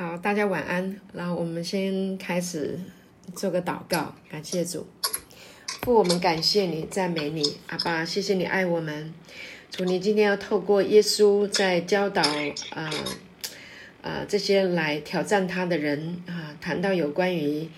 [0.00, 0.94] 好，大家晚安。
[1.12, 2.78] 然后我们先开始
[3.34, 4.86] 做个祷告，感谢主，
[5.82, 9.12] 父，我们感谢你，赞美你，阿爸，谢谢你爱我们。
[9.72, 12.22] 主，你今天要透过耶稣在教导
[12.70, 12.88] 啊
[14.02, 17.68] 啊这些来挑战他的人啊，谈到有关于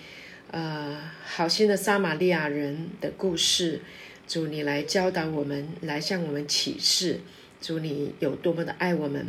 [0.51, 3.81] 呃好心的撒玛利亚人的故事。
[4.27, 7.21] 主，你来教导我们，来向我们启示。
[7.61, 9.27] 主，你有多么的爱我们！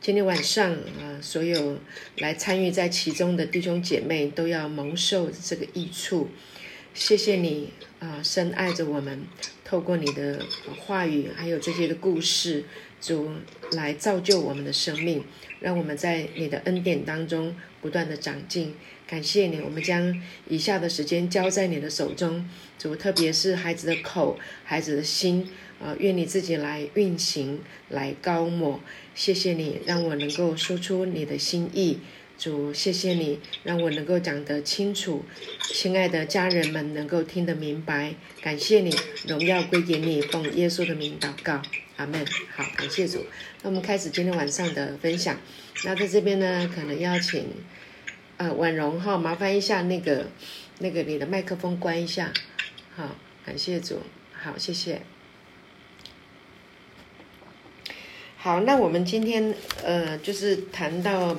[0.00, 1.78] 今天晚上啊，所有
[2.16, 6.28] 来参与在其中的弟兄姐妹都要蒙受这个益处。
[6.92, 9.24] 谢谢你啊，深爱着我们，
[9.64, 10.44] 透过你的
[10.76, 12.64] 话语，还有这些的故事，
[13.00, 13.30] 主
[13.70, 15.22] 来造就我们的生命，
[15.60, 18.74] 让我们在你的恩典当中不断的长进。
[19.06, 22.44] 感谢你，我们将以下的时间交在你的手中，
[22.76, 25.48] 主，特别是孩子的口，孩子的心。
[25.80, 28.80] 啊，愿你自己来运行，来高抹。
[29.14, 31.98] 谢谢你，让我能够说出你的心意。
[32.38, 35.24] 主，谢谢你，让我能够讲得清楚。
[35.60, 38.14] 亲爱的家人们，能够听得明白。
[38.40, 38.94] 感谢你，
[39.26, 41.60] 荣耀归给你，奉耶稣的名祷告，
[41.96, 42.24] 阿门。
[42.54, 43.26] 好，感谢主。
[43.62, 45.36] 那我们开始今天晚上的分享。
[45.84, 47.44] 那在这边呢，可能邀请
[48.36, 50.28] 呃婉容哈，麻烦一下那个
[50.78, 52.32] 那个你的麦克风关一下。
[52.94, 53.98] 好，感谢主。
[54.32, 55.02] 好，谢谢。
[58.40, 61.36] 好，那我们今天呃，就是谈到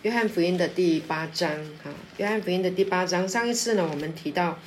[0.00, 1.50] 约翰福音的第八章
[1.82, 1.90] 哈。
[2.16, 4.58] 约翰福音的第八章，上一次呢，我们提到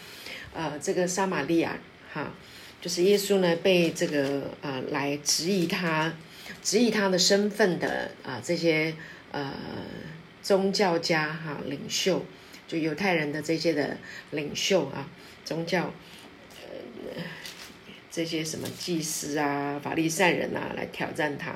[0.53, 1.79] 呃，这个撒玛利亚
[2.13, 2.31] 哈，
[2.79, 6.13] 就是耶稣呢被这个呃来质疑他、
[6.61, 8.93] 质疑他的身份的啊这些
[9.31, 9.51] 呃
[10.43, 12.23] 宗教家哈领袖，
[12.67, 13.97] 就犹太人的这些的
[14.29, 15.09] 领袖啊，
[15.43, 15.91] 宗教
[17.15, 17.23] 呃。
[18.17, 21.53] 这些什么祭司啊、法利赛人啊来挑战他，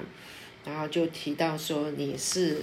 [0.63, 2.57] 然后就提到说你是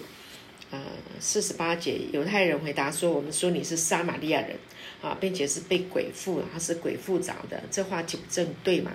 [0.71, 0.81] 呃
[1.19, 4.57] 四十八节犹太人回答说我们说你是撒玛利亚人
[5.03, 8.93] 啊，并且是被鬼附，他是鬼附着的，这话纠正对吗？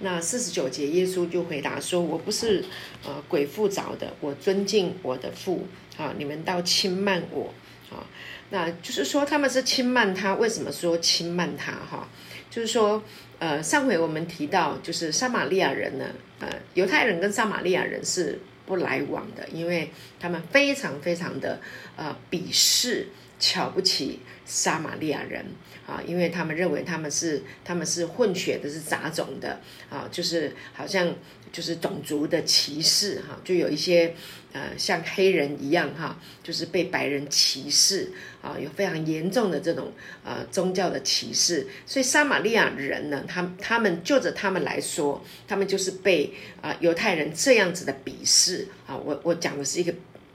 [0.00, 2.62] 那四十九节耶稣就回答说我不是
[3.02, 5.66] 呃鬼附着的，我尊敬我的父
[5.96, 7.54] 啊，你们倒轻慢我。
[7.94, 8.06] 啊，
[8.50, 12.08] 那就是说他们是轻慢他，为什么说轻慢他哈？
[12.50, 13.02] 就是说。
[13.40, 16.06] 呃，上回我们提到，就是撒玛利亚人呢，
[16.38, 19.90] 呃，犹太人跟撒玛利亚人是不来往的，因为
[20.20, 21.60] 他们非常非常的
[21.96, 23.08] 呃鄙视、
[23.40, 25.44] 瞧不起撒玛利亚人
[25.86, 29.60] 啊，因为他们认为他们是他们是混血的，是杂种的
[29.90, 31.12] 啊，就是好像。
[31.54, 34.12] 就是种族的歧视哈，就有一些
[34.52, 38.10] 呃像黑人一样哈，就是被白人歧视
[38.42, 39.92] 啊，有非常严重的这种
[40.24, 41.64] 呃宗教的歧视。
[41.86, 48.96] 所以撒玛利亚人呢，他他们就着他们来说，他们就是被啊犹太人这样子的鄙视啊。
[48.96, 49.92] 我我讲的是一个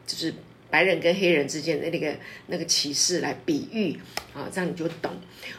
[0.08, 0.34] 就是
[0.70, 2.16] 白人跟黑人之间的那个
[2.48, 4.00] 那个歧视来比喻
[4.34, 5.12] 啊，这样你就懂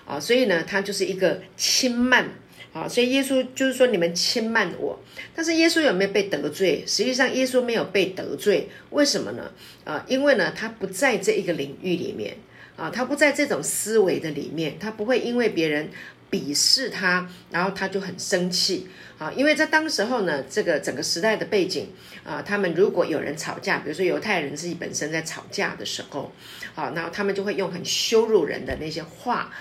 [0.06, 0.18] 啊。
[0.18, 2.26] 所以呢，他就是一个轻慢。
[2.72, 4.96] 啊，所以耶稣就是说你们轻慢我，
[5.34, 6.84] 但是耶稣有没有被得罪？
[6.86, 9.50] 实际上耶稣没有被得罪，为什么呢？
[9.84, 12.36] 啊，因为呢他不在这一个领域里面
[12.76, 15.90] 啊，他不在这种思维的里面，他不会因为别人
[16.30, 18.86] 鄙视他，然后他就很生气
[19.18, 19.32] 啊。
[19.32, 21.88] 因为在当时候呢，这个整个时代的背景
[22.22, 26.32] 啊，他们如果有人吵架，比如说犹太人自己本身在吵架的时候，
[26.76, 29.52] 啊，那他们就会用很羞辱人的那些话。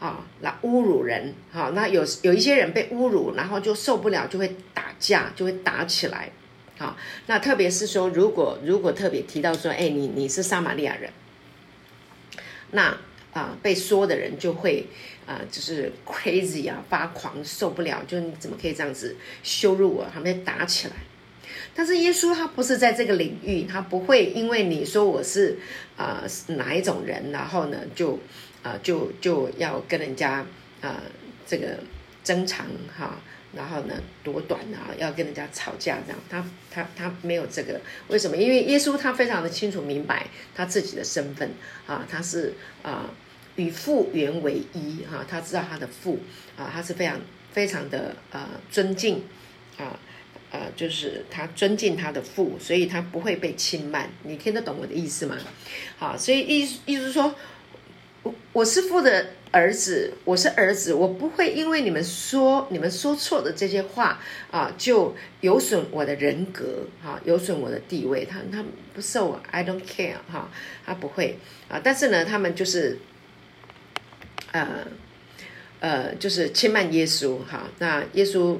[0.00, 6.30] 啊，来侮辱人，好，那有有一些人被侮辱，然后就受不了，就会打架，就会打起来，
[6.78, 11.10] 好，那特别是说，如果如果特别提到说，哎，你你是撒玛利亚人，
[12.70, 12.96] 那
[13.32, 14.86] 啊，被说的人就会
[15.26, 20.94] 啊，就是 crazy 啊，发狂，受不了，就你怎么可以这样子羞辱我，他们打起来。
[21.74, 25.58] 但是耶稣他不是在这个领域，他不会因为你说我是
[25.96, 28.16] 啊哪一种人，然后呢就。
[28.62, 30.44] 啊，就就要跟人家
[30.80, 31.00] 啊，
[31.46, 31.78] 这个
[32.24, 33.20] 争长哈，
[33.54, 38.36] 然后呢夺短啊，要跟人家吵架这样，他他他没有这个，为什么？
[38.36, 41.50] 因为耶稣他非常的清楚明白他自己的身份
[41.86, 42.52] 啊，他是
[42.82, 43.08] 啊
[43.56, 46.18] 与父原为一哈，他知道他的父
[46.56, 47.20] 啊，他是非常
[47.52, 49.22] 非常的呃尊敬
[49.78, 49.98] 啊
[50.50, 54.10] 呃，就是他尊敬他的父，所以他不会被轻慢。
[54.24, 55.38] 你听得懂我的意思吗？
[55.96, 57.34] 好，所以意思意思说。
[58.58, 64.18] 我是父的儿子，我是儿子，我不会因为你们说你们说错的这些话
[64.50, 68.24] 啊，就有损我的人格哈，有损我的地位。
[68.24, 70.50] 他他不受，I don't care 哈，
[70.84, 71.38] 他不会
[71.68, 71.80] 啊。
[71.84, 72.98] 但是呢，他们就是
[74.50, 74.88] 呃
[75.78, 77.68] 呃，就是轻慢耶稣哈。
[77.78, 78.58] 那耶稣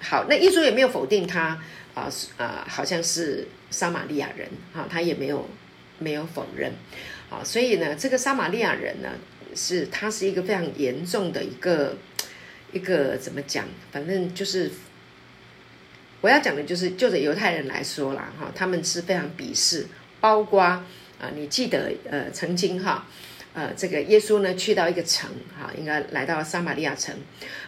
[0.00, 1.62] 好，那耶稣也没有否定他
[1.94, 5.46] 啊啊，好像是撒玛利亚人哈，他也没有。
[6.00, 6.72] 没有否认。
[7.30, 9.10] 啊，所以呢，这个撒玛利亚人呢，
[9.54, 11.96] 是他是一个非常严重的一个
[12.72, 13.66] 一个怎么讲？
[13.92, 14.70] 反正就是
[16.20, 19.86] 我要讲的就是，就着犹太人来说啦，哈，他们是非常鄙视，
[20.20, 20.84] 包括啊，
[21.34, 23.06] 你记得呃，曾经哈，
[23.52, 27.14] 呃，这个耶稣呢去到一个城，哈，应该来到撒玛利亚城，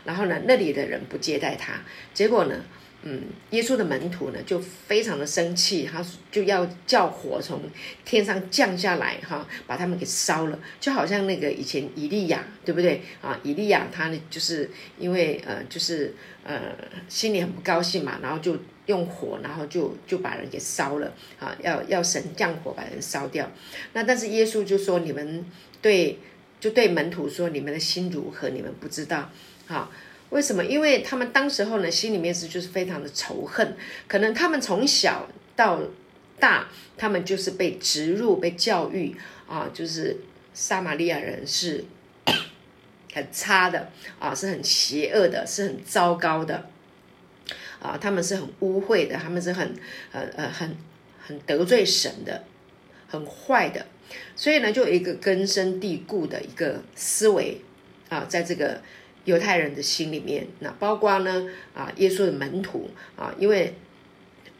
[0.04, 1.74] 然后呢，那里的人不接待他，
[2.14, 2.64] 结果呢。
[3.02, 7.62] 嗯，耶稣的门徒呢就非常的生气，他就要叫火从
[8.04, 13.40] 天上降下来，哈，把他们给烧了，就好像那个以前以利亚，对不对啊？
[13.42, 16.14] 以利亚他呢就是因为呃，就是
[16.44, 16.76] 呃
[17.08, 18.54] 心里很不高兴嘛，然后就
[18.84, 23.50] 用火，然后就就把人给烧了，啊，要要神降火把人烧掉。
[23.94, 25.46] 那但是耶稣就说你们
[25.80, 26.18] 对
[26.60, 28.50] 就对门徒说你们的心如何？
[28.50, 29.30] 你们不知道，
[29.66, 29.90] 好。
[30.30, 30.64] 为什么？
[30.64, 35.80] 因为他们当时候呢，心里面是就是非常的仇恨，可能他们从小到
[36.38, 39.16] 大，他们就是被植入、被教育
[39.48, 40.16] 啊，就是
[40.54, 41.84] 撒玛利亚人是
[43.12, 43.90] 很差的
[44.20, 46.70] 啊，是很邪恶的，是很糟糕的
[47.80, 49.74] 啊，他们是很污秽的，他们是很
[50.12, 50.76] 呃呃很
[51.20, 52.44] 很得罪神的，
[53.08, 53.84] 很坏的，
[54.36, 57.60] 所以呢，就有一个根深蒂固的一个思维
[58.08, 58.80] 啊，在这个。
[59.24, 63.74] 犹太人的心里面，那包括呢啊，耶稣的门徒啊，因为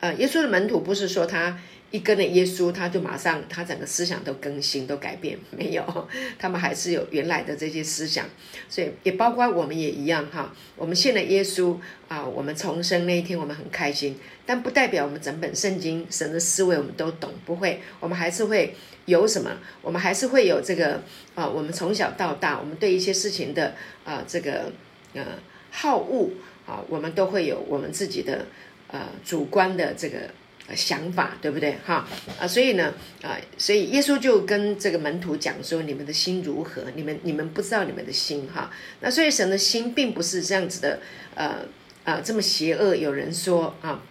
[0.00, 1.58] 呃，耶稣的门徒不是说他
[1.90, 6.08] 一跟了耶稣，他就马上他整个思想都更新都改变，没有，
[6.38, 8.26] 他们还是有原来的这些思想，
[8.68, 11.76] 所以也包括我们也一样哈，我们信了耶稣
[12.08, 14.16] 啊，我们重生那一天我们很开心，
[14.46, 18.74] 但不代表我们整本圣经神的思维我们都懂，不会，我们还是会。
[19.06, 19.50] 有什么？
[19.82, 21.02] 我们还是会有这个
[21.34, 24.70] 啊，我们从小到大，我们对一些事情的啊，这个
[25.14, 25.24] 呃
[25.72, 26.30] 好恶
[26.64, 28.46] 啊，我们都会有我们自己的
[28.86, 30.30] 呃主观的这个
[30.74, 31.76] 想法，对不对？
[31.84, 32.06] 哈
[32.38, 36.84] 啊，所以呢啊，所以耶稣就跟这个门徒讲说：你们的心如何？
[36.94, 38.70] 你们你们不知道你们的心哈。
[39.00, 41.00] 那所以神的心并不是这样子的，
[41.34, 41.58] 呃
[42.04, 42.94] 呃这么邪恶。
[42.94, 44.02] 有人说啊。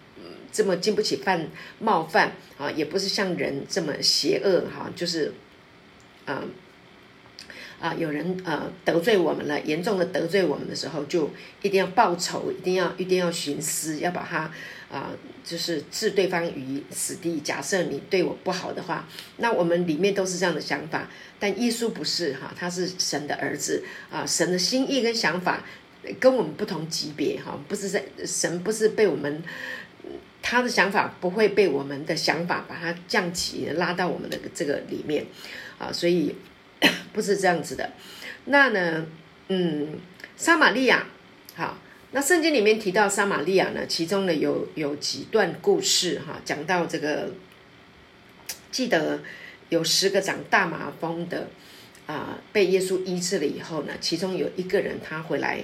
[0.52, 1.46] 这么经不起犯
[1.78, 5.32] 冒犯啊，也不是像人这么邪恶哈，就是，
[6.24, 6.42] 啊
[7.80, 11.30] 啊，有人呃得罪我们了，严重的得罪我们的时候，就
[11.62, 14.50] 一定要报仇，一定要一定要寻思，要把他
[14.90, 15.12] 啊，
[15.44, 17.40] 就是置对方于死地。
[17.40, 19.08] 假设你对我不好的话，
[19.38, 21.08] 那我们里面都是这样的想法，
[21.38, 25.64] 但耶稣不是哈，他是神的儿子啊，神的心意跟想法
[26.18, 29.42] 跟我们不同级别哈，不是在神不是被我们。
[30.42, 35.26] 他的想法不会被我们的想法把它降级拉到我们的这个里面
[35.78, 36.34] 啊，所以
[37.12, 37.92] 不是这样子的。
[38.46, 39.06] 那呢，
[39.48, 39.98] 嗯，
[40.38, 41.06] 撒玛利亚，
[42.12, 47.30] 那圣经里面提到撒玛利亚呢，其中呢有有几段故事哈，讲到这个，
[48.70, 49.20] 记得
[49.68, 51.48] 有十个长大麻风的
[52.06, 55.60] 啊，被耶稣医治了以后呢，其中有一个人他回来。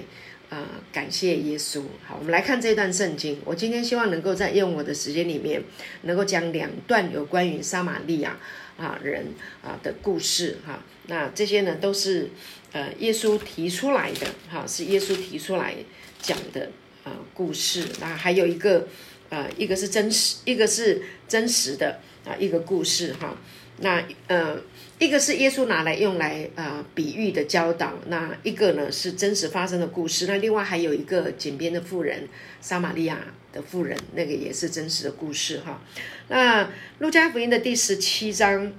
[0.49, 0.63] 啊，
[0.93, 1.81] 感谢耶稣。
[2.05, 3.37] 好，我们来看这段圣经。
[3.43, 5.61] 我今天希望能够在用我的时间里面，
[6.03, 8.39] 能够讲两段有关于撒玛利亚
[8.77, 9.25] 啊人
[9.61, 10.81] 啊的故事哈。
[11.07, 12.29] 那这些呢都是
[12.71, 15.75] 呃耶稣提出来的哈，是耶稣提出来
[16.21, 16.69] 讲的
[17.03, 17.85] 啊故事。
[17.99, 18.87] 那还有一个
[19.29, 23.37] 呃，一个是真实，一个是真实的啊一个故事哈。
[23.79, 24.61] 那呃。
[24.99, 30.25] 一个是耶稣拿来用来呃比喻的教导，那一个呢是真实发生的故事。
[30.25, 32.27] 那另外还有一个井边的妇人，
[32.61, 33.19] 撒玛利亚
[33.53, 35.83] 的妇人，那个也是真实的故事哈。
[36.29, 38.73] 那路加福音的第十七章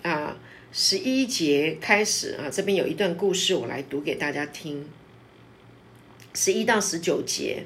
[0.00, 0.38] 啊
[0.72, 4.88] 十一节开始啊，这边有一段故事，我来读给大家听。
[6.34, 7.64] 十一到十九节，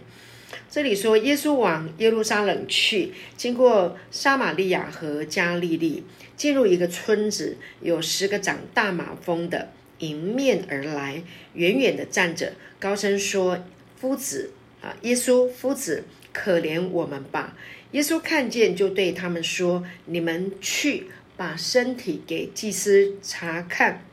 [0.70, 6.04] 这里说耶稣往耶路撒冷去，经过撒玛利亚和加利利。
[6.36, 11.20] 进入一个村子，有十个长大马蜂的迎面而来，
[11.54, 13.64] 远远的站着，高声说
[14.00, 17.56] ：“夫子啊，耶稣，夫子，可怜我们吧！”
[17.90, 21.06] 耶稣看见，就对他们说：“你们去
[21.36, 24.04] 把身体给祭司查看。”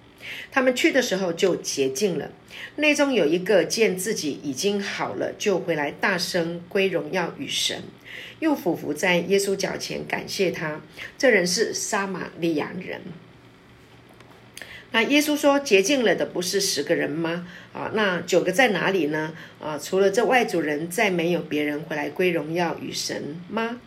[0.51, 2.31] 他们去的时候就洁净了。
[2.77, 7.83] 内中有一个见自己已经好了，就回来大声归荣耀与神。
[8.39, 10.81] 又俯伏在耶稣脚前感谢他。
[11.17, 13.01] 这人是撒玛利亚人。
[14.91, 17.45] 那耶稣说：“洁净了的不是十个人吗？
[17.73, 19.33] 啊，那九个在哪里呢？
[19.59, 23.81] 啊，除了这外族人，再没有别人回来归荣耀与神吗？”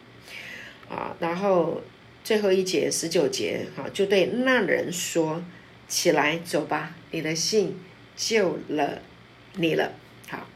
[0.90, 1.82] 啊，然后
[2.22, 5.42] 最后一节十九节，哈，就对那人说
[5.88, 7.78] ：“起来，走吧，你的信
[8.16, 9.00] 救了
[9.54, 9.92] 你了。”
[10.28, 10.46] 好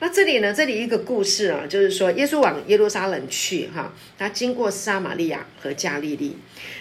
[0.00, 6.36] 那这里呢，这里一个故事啊，就是说耶稣往耶路撒冷去哈，他经过撒玛利亚和加利利。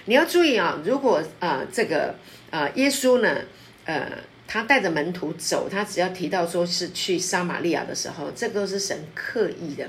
[0.05, 2.15] 你要注意啊，如果呃这个
[2.49, 3.41] 呃耶稣呢，
[3.85, 4.11] 呃
[4.47, 9.87] 他带着门徒走，他只要提到说是去撒玛利亚的时候，这个是神刻意的。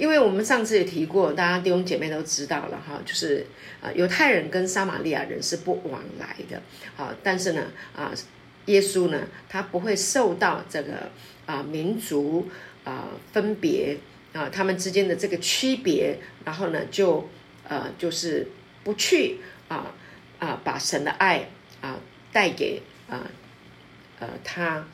[0.00, 3.46] 因为我们上次也提过，大家弟兄姐妹都知道了哈，就是
[3.82, 6.62] 啊，犹太人跟撒玛利亚人是不往来的，
[6.96, 8.10] 好，但是呢，啊，
[8.64, 11.10] 耶稣呢，他不会受到这个
[11.44, 12.48] 啊民族
[12.82, 13.98] 啊分别
[14.32, 16.16] 啊他们之间的这个区别，
[16.46, 17.28] 然后呢，就
[17.68, 18.48] 呃就是
[18.82, 19.36] 不去
[19.68, 19.94] 啊
[20.38, 21.50] 啊把神的爱
[21.82, 21.98] 啊
[22.32, 23.30] 带给啊
[24.18, 24.86] 呃他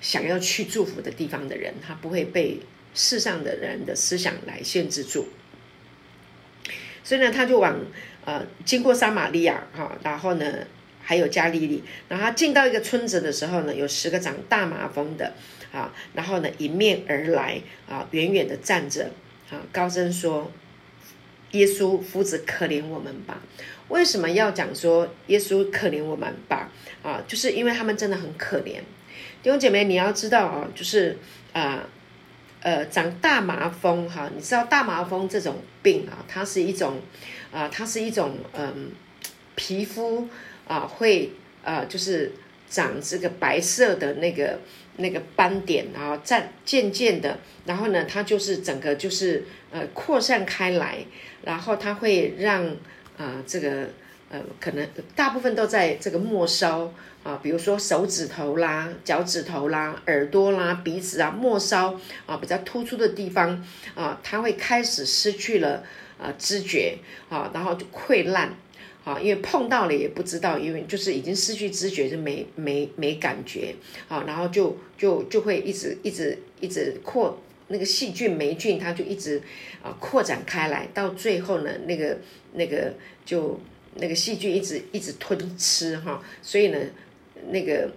[0.00, 2.58] 想要去祝福的地方的人，他不会被。
[2.98, 5.28] 世上的人的思想来限制住，
[7.04, 7.78] 所以呢，他就往
[8.24, 10.50] 呃经过撒玛利亚哈，然后呢
[11.02, 15.34] 还有加利利，然后他进到一个村子的时候呢，有十个长大麻风的
[15.72, 19.10] 啊，然后呢迎面而来啊，远远的站着
[19.50, 20.50] 啊，高声说
[21.52, 23.42] ：“耶稣夫子，可怜我们吧！”
[23.88, 26.72] 为什么要讲说耶稣可怜我们吧？
[27.02, 28.80] 啊，就是因为他们真的很可怜。
[29.42, 31.18] 弟兄姐妹，你要知道啊，就是
[31.52, 31.86] 啊。
[32.66, 35.54] 呃长大麻风哈，你知道大麻风这种
[35.84, 37.00] 病啊，它是一种
[37.52, 38.90] 啊，它是一种嗯，
[39.54, 40.28] 皮肤
[40.66, 41.30] 啊会
[41.62, 42.32] 呃就是
[42.68, 44.58] 长这个白色的那个
[44.96, 50.98] 那个斑点啊，渐渐渐的，然后呢，它就是整个就是呃扩散开来，
[51.44, 52.66] 然后它会让
[53.16, 53.90] 啊这个
[54.30, 56.92] 呃可能大部分都在这个末梢。
[57.26, 63.66] 啊，比如说手指头啦、脚趾头啦、耳朵啦、鼻子啊、末梢啊比较突出的地方
[63.96, 65.82] 啊，它会开始失去了
[66.20, 66.96] 啊知觉
[67.28, 68.54] 啊，然后就溃烂
[69.04, 73.74] 啊，因为碰到了也不知道，因为就是已经失去知觉，就没没没感觉
[74.06, 79.42] 啊，然后就就就会一直一直一直扩那个细菌霉菌，它就一直
[79.82, 82.18] 啊扩展开来，到最后呢，那个
[82.52, 83.58] 那个就
[83.98, 86.78] 那个细菌一直一直吞吃哈，所以呢。
[87.50, 87.88] 那个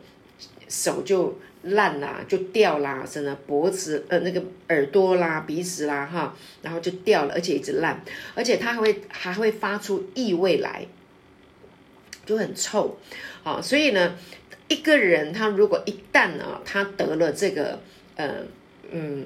[0.67, 8.03] 手就烂啦，就掉啦，真的脖子呃那个耳朵啦、鼻子啦哈，然后就掉了，而且一直烂，
[8.35, 10.85] 而且它还会还会发出异味来，
[12.25, 12.99] 就很臭
[13.43, 13.59] 啊。
[13.59, 14.17] 所以呢，
[14.67, 17.79] 一个人他如果一旦啊他得了这个
[18.17, 18.43] 呃
[18.91, 19.25] 嗯。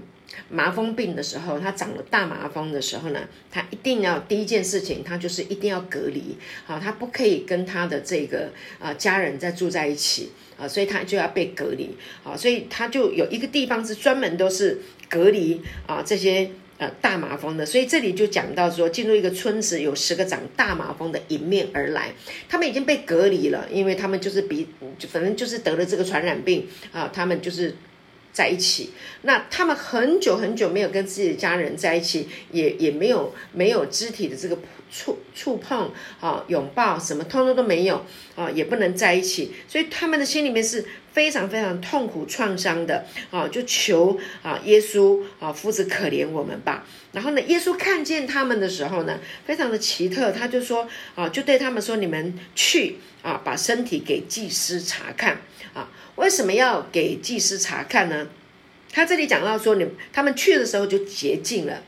[0.49, 3.21] 麻风病的时候，他长了大麻风的时候呢，
[3.51, 22.13] 他一定要第一件事情，他就是一定要隔离，好，他不可以跟他的这个啊家人再住在一起啊，所以他就要被隔离啊，所以他就有一个地方是专门都是隔离啊这些呃大麻风的，所以这里就讲到说，进入一个村子，有十个长大麻风的迎面而来，
[22.47, 24.67] 他们已经被隔离了，因为他们就是比
[24.99, 27.75] 就反正就是得了这个传染病啊，他们就是。
[28.33, 28.89] 在一起，
[29.21, 34.57] 那他们很久很久没有跟自己的家人在一起，也也没有没有肢体的这个
[34.93, 46.85] 触触碰啊，拥抱什么通通都没有啊，也不能在一起，所以他们的心里面是非常非常痛苦创伤的啊，就求啊耶稣啊夫子可怜我们吧。
[47.11, 55.41] 然后呢，耶稣看见他们的时候呢，非常的奇特，他就说啊，就对他们说：你们去啊，把身体给祭司查看
[55.73, 55.89] 啊。
[56.15, 58.27] 为什么要给祭司查看呢？
[58.91, 61.81] 他这里讲到说，你他们去的时候就洁净了，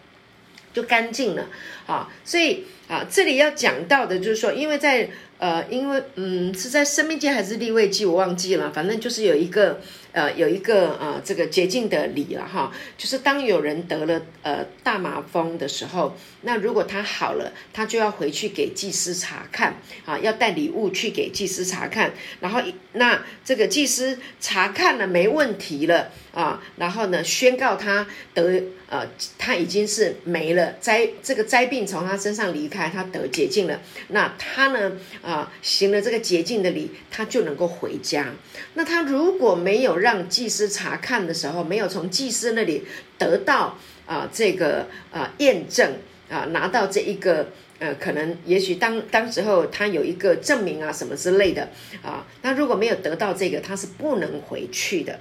[0.75, 1.47] 就干净了
[1.87, 2.07] 啊。
[2.23, 9.81] 所以啊，这里要讲到的就是说，因为在呃，因为嗯，是在生命界还是立位记，我忘记了，反正就是有一个。
[10.15, 22.61] 呃，有一个呃，这个洁净的礼了哈，就是当有人得了呃大麻风的时候，那如果他好了，他就要回去给祭司查看啊，要带礼物去给祭司查看，然后
[22.93, 29.07] 那这个祭司查看了没问题了啊，然后呢宣告他得呃
[29.39, 34.91] 他已经是没了灾这个灾病从他身上离开，他得洁净了，那他呢
[35.23, 38.33] 啊行了这个洁净的礼，他就能够回家。
[38.73, 42.83] 那他如果没有让祭司查看的时候，没有从祭司那里
[43.17, 45.93] 得到啊这个啊验证
[46.29, 47.47] 啊，拿到这一个
[47.79, 51.69] 呃，可能也许当当时候他有一个证明啊什么之类的
[52.01, 55.19] 啊，那如果没有得到这个，他是不能回去的，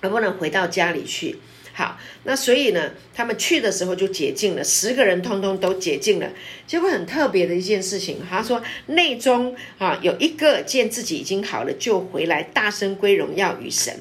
[0.00, 1.36] 而不能回到家里去。
[1.72, 6.28] 好，那所以呢，他们去的时候就解禁了，十个人通通都解禁了。
[6.66, 13.94] 结果很特别的一件事情，他说内中啊有一个见自己已经好了，就回来大声归荣耀与神。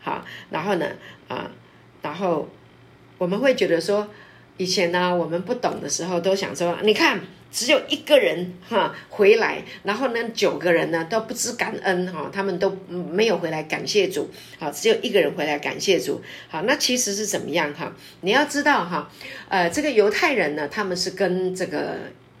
[0.00, 0.86] 好，然后呢
[1.28, 1.50] 啊，
[2.02, 2.50] 然后
[3.16, 4.08] 我们会觉得说，
[4.56, 7.20] 以前呢我们不懂的时候都想说，你看
[7.52, 17.94] 只有一个人哈回来，然后呢九个人呢都不知感恩哈，他们都没有回来感谢主，好，只有一个人回来感谢主，好，那其实是怎么样哈？
[18.22, 19.10] 你要知道哈，
[19.48, 21.98] 呃，这个犹太人呢，他们是跟这个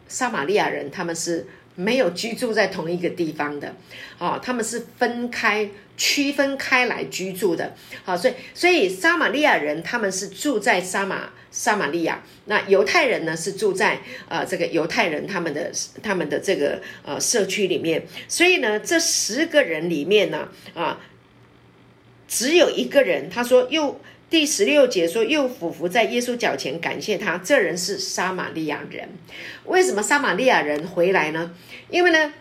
[0.08, 3.74] 撒玛利亚人，他们是没有居住在同一个地方的，
[4.18, 5.70] 啊，他们是分开。
[5.94, 15.70] 区分开来居住的，好，所以所以撒玛利亚人他们是住在撒玛撒玛利亚，那犹太人呢是住在呃这个犹太人他们的
[16.02, 20.98] 他们的这个呃社区里面，所以呢这十个人里面呢啊
[22.26, 24.00] 只有一个人，他说又
[24.32, 29.10] 第十六节说又俯伏在耶稣脚前感谢他，这人是撒玛利亚人，
[29.66, 31.54] 为什么撒玛利亚人回来呢？
[31.90, 32.32] 因为呢。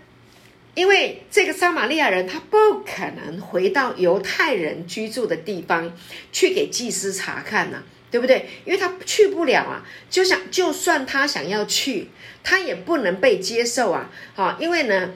[0.74, 5.92] 因为这个撒玛利亚人他不可能回到犹太人居住的地方
[6.32, 8.46] 去给祭司查看呐，对不对？
[8.64, 12.08] 因为他去不了啊，就想就算他想要去，
[12.42, 14.10] 他也不能被接受啊。
[14.34, 15.10] 好，因为呢，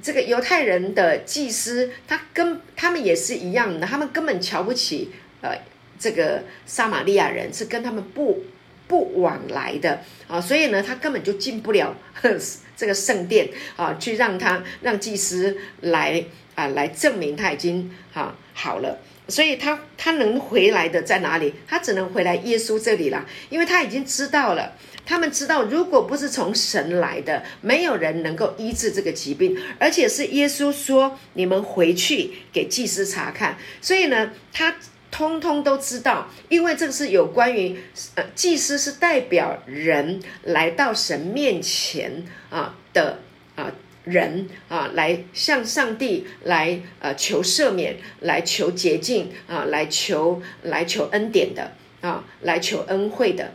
[0.00, 5.10] 这个犹太人的祭司他跟他们也是一样的，他们根本瞧不起
[5.40, 5.58] 呃
[6.00, 8.42] 这个撒玛利亚人，是跟他们不
[8.88, 11.94] 不往来的啊，所以呢，他根本就进不了。
[12.76, 21.52] 这个圣殿啊，去让他让祭司来啊，来证明他已经啊好了，所以他他能回来的在哪里？
[21.68, 24.72] 他只能回来耶稣这里了，因为他已经知道了，
[25.04, 34.74] 他们知道，如果不是从神来的，没有人能够医治这个疾病，而且是耶稣说你们回去给祭司查看，所以呢，他。
[35.10, 37.76] 通通都知道，因为这个是有关于
[38.14, 43.18] 呃，祭司是代表人来到神面前啊的
[43.56, 43.72] 啊
[44.04, 53.52] 人啊，来向上帝来呃求赦免，来求洁净啊，来求来求恩典的啊，来求恩惠的，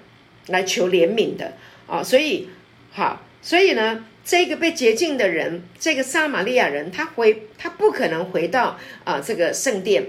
[0.47, 1.53] 来求怜悯的
[1.87, 2.49] 啊，所以
[2.91, 10.05] 好，所以呢，这个被洁净的人，这个撒玛利亚人，他回他不可能回到啊这个圣殿。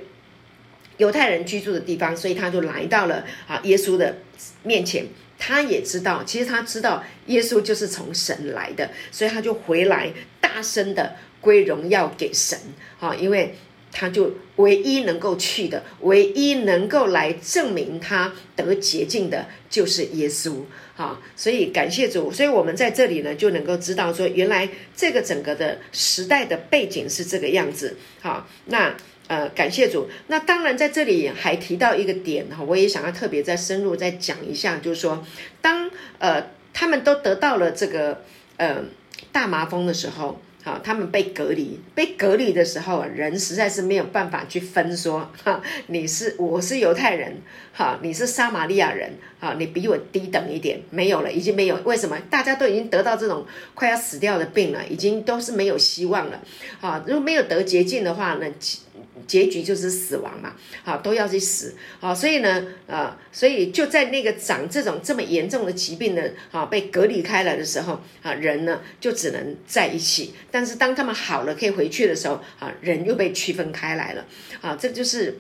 [0.99, 4.17] 犹太人居住的地方，所以他就来到了啊耶稣的
[4.63, 5.07] 面前。
[5.39, 10.11] 他也知道，其实他知道耶稣就是从神来的，所以他就回来
[10.41, 12.59] 大声的归荣耀给神
[12.99, 13.15] 啊！
[13.15, 13.55] 因为
[13.99, 20.65] 他就唯一能够去的，唯一能够来证明他得洁净的，就是耶稣
[20.97, 21.19] 啊！
[21.35, 27.97] 所以感谢主，所以我们在这里呢就能够知道说，原来这个整个的时代的背景是这个样子。
[28.21, 28.95] 好，那。
[29.29, 30.09] 呃，感谢主。
[30.29, 35.27] 那当然，在这里还提到一个点哈，我也想要特别再深入再讲一下，就是说，
[35.61, 38.23] 当呃他们都得到了这个
[38.57, 38.85] 呃
[39.33, 40.41] 大麻风的时候。
[40.67, 47.37] 好，他们被隔离，被隔离的时候，人实在是没有办法去分说，哈，你是我是犹太人，
[47.73, 52.19] 哈，你是撒玛利亚人，啊，你比我低等一点，没有了，已经没有，为什么？
[52.31, 56.41] 大家都已经得到这种快要死掉的病了，已经都是没有希望了，
[56.81, 58.47] 啊，如果没有得捷径的话呢？
[58.59, 58.79] 结
[59.27, 74.25] 结局就是死亡嘛，好都要去死，好，所以呢，呃，所以就在那个长这种这么严重的疾病的，啊，被隔离开来的时候，啊，人呢就只能在一起，但是当他们好了可以回去的时候，啊，人又被区分开来了，
[74.61, 75.39] 啊，这就是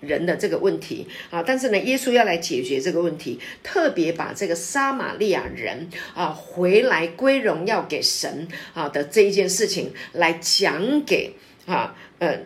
[0.00, 11.34] 人的这个问题，啊，但是呢，耶稣要来解决这个问题，特别把这个撒玛利亚人啊回来归荣耀给神啊的这一件事情来讲给
[11.66, 12.38] 啊，呃。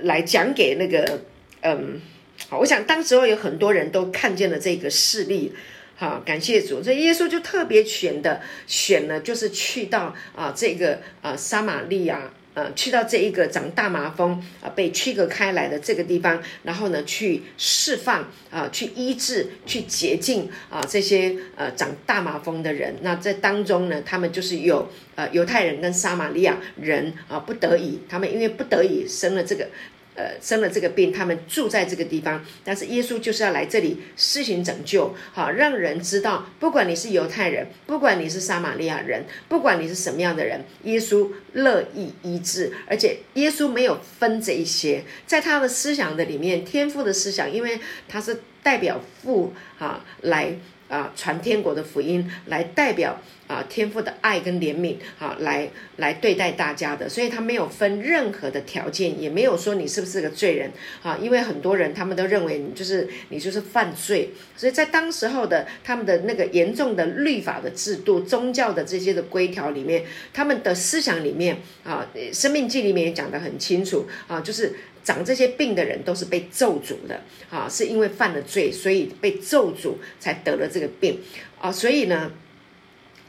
[0.00, 1.20] 来讲给那个，
[1.60, 2.00] 嗯，
[2.48, 5.52] 好，我想当时候有很多人都看见了这个事例，
[5.94, 22.96] 好，感谢主，所以耶稣就特别选的选了，就是去到啊这个啊撒玛利亚，呃，去到这一个长大麻风啊被区隔开来的这个地方，然后呢去释放啊，去医治，去洁净啊这些呃长大麻风的人。
[23.02, 24.90] 那在当中呢，他们就是有。
[25.14, 29.68] 呃，犹太人跟撒玛利亚人啊，不得已，他们因为不得已生了这个，
[30.14, 32.44] 呃，生了这个病，他们住在这个地方。
[32.64, 50.56] 但是耶稣就是要来这里施行拯救，好让人知道，不管你是犹太人，不管你是撒玛利亚人，不管你是什么样的人，耶稣乐意医治，而且耶稣没有分这一些，在他的思想的里面，天赋的思想，因为他是代表父啊来。
[50.88, 53.18] 啊，传天国的福音来代表
[53.52, 60.70] 啊天父的爱跟怜悯，好来来对待大家的，所以他没有分任何的条件，也没有说你是不是个罪人
[61.02, 74.74] 啊，因为很多人他们都认为你就是你就是犯罪，所以在当时候的他们的那个严重的律法的制度、宗教的这些的规条里面，他们的思想里面啊，生命记里面也讲得很清楚啊，就是。
[75.04, 81.18] 长这些病的人都是被咒诅的啊，是因为犯了罪，所以被咒诅才得了这个病
[81.58, 81.72] 啊。
[81.72, 82.30] 所以呢，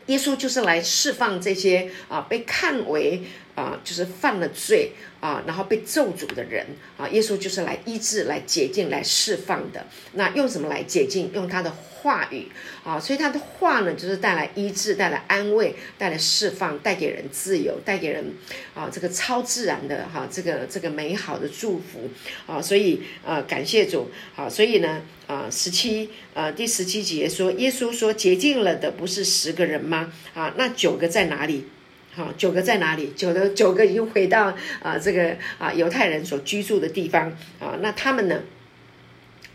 [0.07, 3.23] 耶稣就是来释放这些啊被看为
[3.55, 6.65] 啊就是犯了罪啊然后被咒诅的人
[6.97, 9.85] 啊，耶稣就是来医治、来解禁、来释放的。
[10.13, 11.31] 那用什么来解禁？
[11.33, 12.47] 用他的话语
[12.83, 18.33] 啊，所以他的话呢，就是带来医治、带来安慰、带来释放、带给人自由、带给人
[18.73, 22.09] 啊这个超自然的哈这个这个美好的祝福
[22.45, 22.61] 啊。
[22.61, 30.11] 所以呃感谢主啊，所以呢啊十七呃第十七节说，耶稣说洁净了的不是十个人吗？
[30.33, 31.67] 啊，那九个在哪里？
[32.15, 33.11] 好，九个在哪里？
[33.15, 37.77] 九的九个已经回到啊这个啊犹太人所居住的地方啊。
[37.81, 38.39] 那他们呢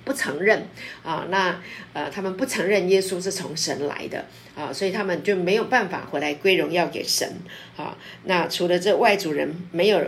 [0.04, 0.66] 不承认
[1.04, 1.60] 啊，那
[1.92, 4.24] 呃他们不承认耶稣是从神来的
[4.56, 7.30] 啊，所以他们就没有办法回来归荣耀给神
[7.76, 7.96] 啊。
[8.24, 10.02] 那除了这外族人，没有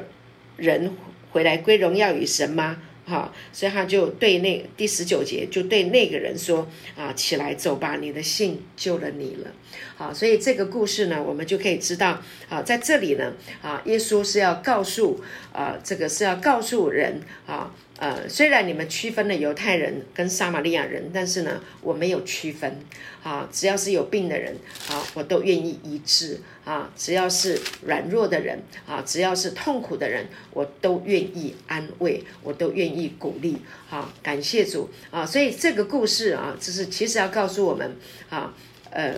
[0.56, 0.96] 人
[1.30, 2.78] 回来归荣耀与神吗？
[3.10, 9.50] 好，所以他就对那第十九节就对那个人说啊，起来走吧，你的信救了你了。
[9.96, 15.20] 好，所以这个故事呢，我们就可以知道啊，在这里呢啊，耶稣是要告诉
[15.52, 17.74] 啊，这个是要告诉人啊。
[18.00, 22.78] 呃，虽然你们区分了犹太人跟撒玛利亚人，但是呢，我没有区分
[23.22, 23.46] 啊。
[23.52, 24.56] 只要是有病的人
[24.88, 26.90] 啊，我都愿意医治啊。
[26.96, 33.58] 只要是软弱的人啊，只要是痛苦的人，我都愿意安慰，我都愿意鼓励
[33.90, 34.10] 啊。
[34.22, 35.26] 感谢主啊！
[35.26, 37.94] 所以这个故事啊，就是其实要告诉我们
[38.30, 38.54] 啊，
[38.90, 39.14] 呃。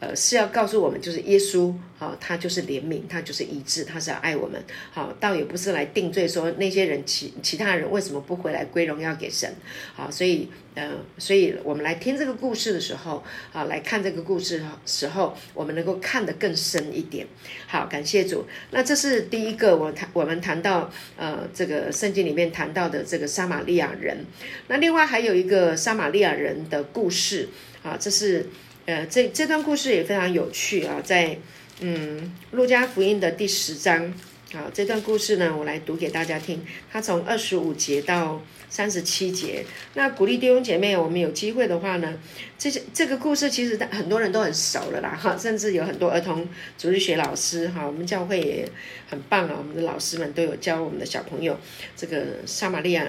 [0.00, 9.52] 呃，是要告诉我们，就是耶稣，好，他就是怜悯，他就是医治，他是要爱我们，好，倒也不是来定罪，说那些人其其他人为什么不回来归荣耀给神，
[9.96, 17.26] 好，所以，呃，所以我们来听这个故事的时候，啊，来看这个故事的时候，我们能够看得更深一点，
[17.66, 18.46] 好，感谢主。
[18.70, 24.24] 那这是第一个，我谈我们谈到，呃，这个圣经里面谈到的这个撒玛利亚人，
[24.68, 27.48] 那另外还有一个撒玛利亚人的故事，
[27.82, 28.46] 啊，这是。
[28.88, 31.36] 呃，这这段故事也非常有趣啊，在
[31.80, 34.06] 嗯《路加福音》的第十章
[34.54, 36.64] 啊，这段故事呢，我来读给大家听。
[36.90, 39.62] 它从二十五节到三十七节。
[39.92, 42.18] 那鼓励弟兄姐妹，我们有机会的话呢，
[42.56, 46.48] 这些这个故事其实很多人都很熟了啦，哈，甚至有很多儿童
[46.78, 48.66] 主日学老师哈，我们教会也
[49.10, 51.60] 很棒啊，我们的老师们都有教我们的小朋友
[51.94, 53.06] 这个撒玛利亚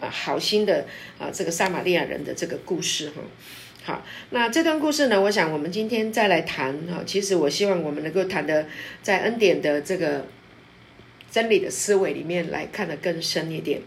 [0.00, 0.86] 啊好心的
[1.20, 3.22] 啊这个撒玛利亚人的这个故事哈。
[3.88, 5.18] 好，那这段故事呢？
[5.18, 7.02] 我想我们今天再来谈哈。
[7.06, 8.66] 其实我希望我们能够谈的，
[9.00, 10.26] 在恩典的这个
[11.30, 13.80] 真理的思维里面来看的更深一点。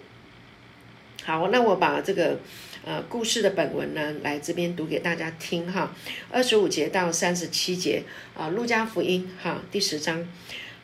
[1.23, 2.39] 好，那我把这个
[2.83, 5.95] 呃故事的本文呢，来这边读给大家听哈。
[6.31, 8.01] 二十五节到三十七节
[8.35, 10.27] 啊，路加福音哈第十章。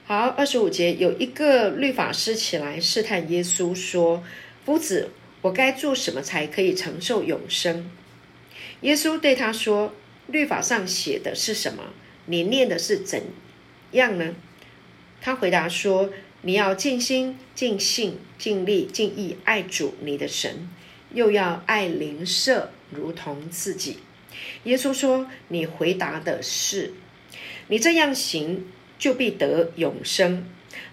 [0.06, 4.24] 好，二十五节有一个律法师起来试探耶稣说
[4.64, 5.10] ：“夫子，
[5.42, 7.90] 我该做什么才可以承受永生？”
[8.82, 9.94] 耶稣对他说
[10.28, 11.94] ：“律法上写的是什么？
[12.26, 13.24] 你念的是怎
[13.92, 14.36] 样呢？”
[15.20, 16.12] 他回答说
[16.44, 20.70] ：“你要尽心、尽性、尽力、尽意爱主你的神，
[21.14, 24.00] 又要爱邻舍如同自己。”
[24.66, 26.94] 耶稣说：“你回答的是，
[27.70, 28.66] 你这样行，
[29.00, 30.48] 就必得永生。”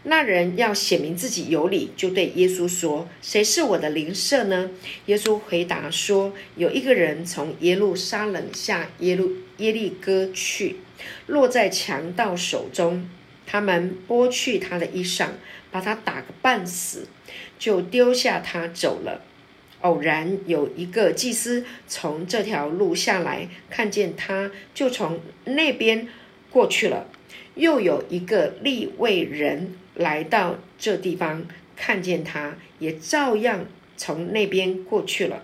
[0.06, 4.70] 那人要显明自己有理，就对耶稣说：“谁是我的邻舍呢？”
[5.06, 10.76] 耶稣回答说：“有一个人从耶路撒冷下耶路耶利哥去，
[11.26, 13.08] 落在强盗手中，
[13.46, 15.28] 他们剥去他的衣裳，
[15.70, 17.08] 把他打个半死，
[17.58, 19.22] 就丢下他走了。
[19.80, 26.06] 偶然有一个祭司从这条路下来，看见他，就从那边
[26.50, 27.08] 过去了。
[27.54, 35.42] 又有一个立位人。”来到这地方，看见他，也照样从那边过去了。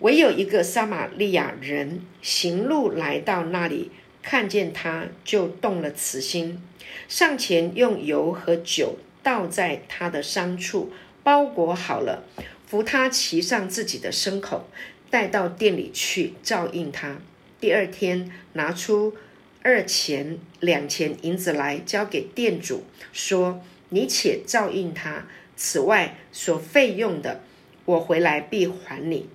[0.00, 3.90] 唯有一个撒玛利亚人行路来到那里，
[4.22, 6.62] 看见他，就动了慈心，
[7.08, 10.92] 上前用油和酒倒在他的伤处，
[11.24, 12.24] 包裹好了，
[12.64, 14.68] 扶他骑上自己的牲口，
[15.10, 17.18] 带到店里去照应他。
[17.60, 19.14] 第二天拿出。
[19.62, 27.42] 二钱两钱银子来交给店主，说：“你且照应他，此外所费用的，
[27.84, 29.28] 我回来必还你。”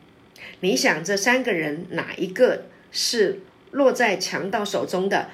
[0.62, 5.30] 你想这三个人哪一个是落在强盗手中的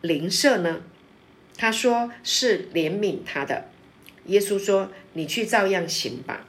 [0.00, 0.82] 邻舍呢？
[1.56, 3.68] 他说是怜悯他的。
[4.26, 6.46] 耶稣说：“你去照样行吧。”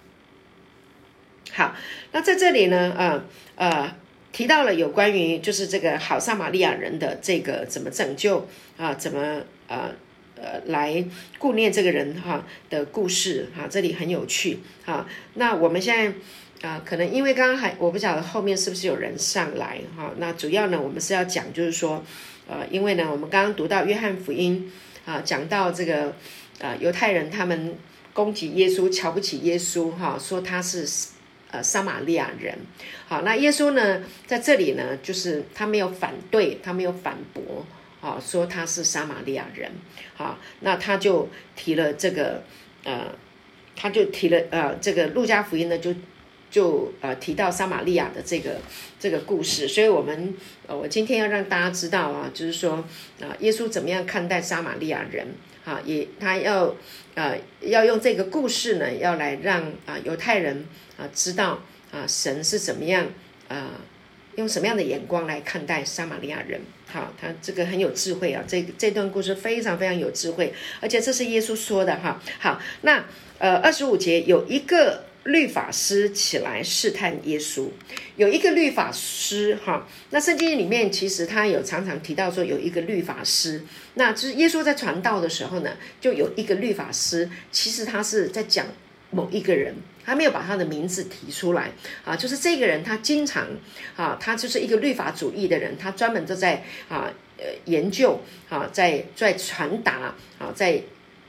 [1.54, 1.76] 好，
[2.12, 3.95] 那在这里呢，呃呃。
[4.34, 8.93] 提到了有关于就是这个好撒玛利亚人的这个怎么拯救啊？
[8.96, 9.91] 怎么呃
[10.36, 11.06] 呃来
[11.38, 15.08] 顾念这个人哈的故事哈，这里很有趣哈。
[15.36, 20.12] 那我们现在啊，可能因为刚刚还我不晓得后面是不是有人上来哈。
[20.17, 22.04] 那主要呢，我们是要讲就是说，
[22.48, 24.72] 呃，因为呢，我们刚刚读到约翰福音
[25.06, 26.15] 啊，讲到这个
[26.60, 27.76] 啊犹太人他们
[28.13, 30.88] 攻击耶稣，瞧不起耶稣哈，说他是
[31.54, 32.58] 呃撒玛利亚人。
[33.08, 37.66] 好，那耶稣呢在这里呢，就是他没有反对，他没有反驳。
[38.04, 39.72] 啊，说他是撒玛利亚人，
[40.13, 42.44] 好，那他就提了这个，
[42.84, 43.16] 呃，
[43.78, 45.96] 他就提了，呃，这个路加福音呢，就
[46.52, 48.58] 就呃提到撒玛利亚的这个
[49.00, 50.36] 这个故事，所以我们，
[50.68, 52.84] 呃，我今天要让大家知道啊，就是说，
[53.22, 55.26] 啊，耶稣怎么样看待撒玛利亚人，
[55.63, 56.76] 啊，也他要，
[57.16, 60.66] 呃，要用这个故事呢，要来让啊犹太人
[60.97, 61.60] 啊知道
[61.91, 63.08] 啊神是怎么样
[63.47, 63.71] 啊。
[64.36, 66.60] 用什么样的眼光来看待撒玛利亚人？
[66.88, 72.19] 好，他这个很有智慧啊，这这段故事非常非常有智慧，而且这是耶稣说的哈。
[72.39, 73.06] 好，那
[73.38, 77.67] 呃二十五节有一个律法师起来试探耶稣，
[78.15, 79.88] 有一个律法师哈。
[80.10, 83.62] 那圣经里面其实他有常常提到说有一个律法师，
[83.93, 88.65] 那就是耶稣在传道的时候呢，就有一个律法师，其实他是在讲
[89.13, 89.76] 某一个人。
[90.06, 91.71] 他没有把他的名字提出来
[92.04, 93.47] 啊，就是这个人，他经常
[93.95, 100.82] 啊，他就是一个律法主义的人，他专门就在啊呃研究啊，在在传达啊，在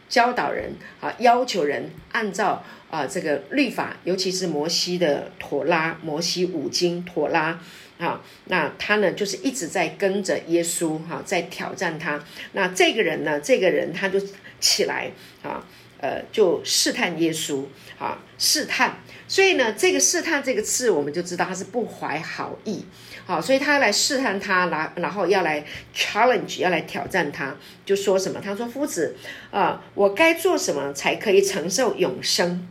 [0.08, 7.60] 教导人啊，要求人按照啊这个律法，尤其是摩西的妥拉，摩西五经妥拉
[8.00, 12.20] 啊，那他呢就是一直在跟着耶稣哈，在挑战他。
[12.54, 14.20] 那这个人呢，这个人他就
[14.58, 15.12] 起来
[15.44, 15.64] 啊。
[16.04, 17.64] 呃，就试探耶稣
[17.98, 22.84] 啊，试探，所以呢，这个试探这个字，我们就知道他是不怀好意，
[23.24, 25.64] 好，所以他来试探他，然然后要来
[25.96, 28.38] challenge，要来挑战他，就说什么？
[28.38, 29.16] 他说：“夫子
[29.50, 32.68] 啊，我该做什么才可以承受永生？”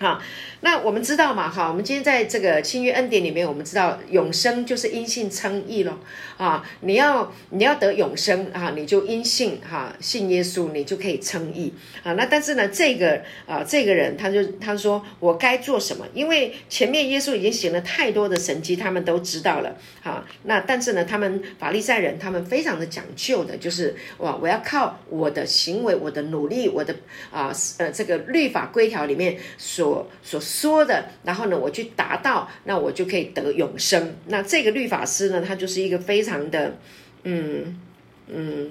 [0.00, 0.20] 好。
[0.62, 5.98] 那我们知道嘛，哈，我们今天在这个新约恩典里面，我们知道永生就是因信称义咯。
[6.36, 12.12] 啊，你要你要得永生啊，你就因信哈信耶稣，你就可以称义啊。
[12.12, 16.06] 那但是呢，这个啊这个人他就他说我该做什么？
[16.12, 20.26] 因为前面耶稣已经行了太多的神迹，他们都知道了啊。
[20.42, 26.94] 那但是呢，他们法利赛人他们非常的讲究的，就是哇，我要靠我的行为、我的努力、我的
[27.32, 30.40] 啊呃这个律法规条里面所我所。
[30.40, 34.16] 说的，然后呢，我去达到，那我就可以得永生。
[34.26, 36.76] 那这个律法师呢，他就是一个非常的，
[37.24, 37.78] 嗯
[38.26, 38.70] 嗯，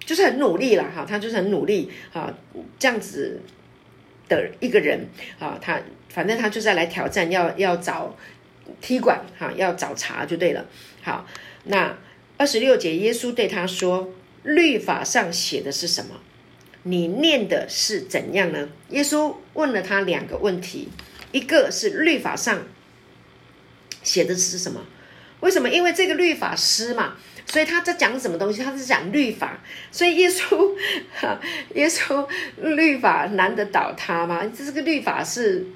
[0.00, 2.32] 就是很努力了哈，他就是很努力哈，
[2.78, 3.40] 这样子
[4.28, 5.06] 的一个人
[5.38, 8.16] 啊，他反正他就是来挑战，要要找
[8.80, 10.66] 踢馆哈，要找茬就对了。
[11.02, 11.26] 好，
[11.64, 11.96] 那
[12.36, 14.08] 二十六节，耶稣对他说
[14.44, 16.14] ：“律法上写的是什么？”
[16.88, 18.66] 你念的是怎样呢？
[18.88, 20.88] 耶稣问了他两个问题，
[21.32, 22.62] 一个是律法上
[24.02, 24.80] 写的是什么？
[25.40, 25.68] 为什么？
[25.68, 28.62] 因为这个律法师嘛，所以他在讲什么东西？
[28.62, 29.58] 他是讲律法。
[29.92, 30.74] 所以耶稣，
[31.74, 34.50] 耶稣律法难得倒他吗？
[34.56, 35.66] 这是个律法是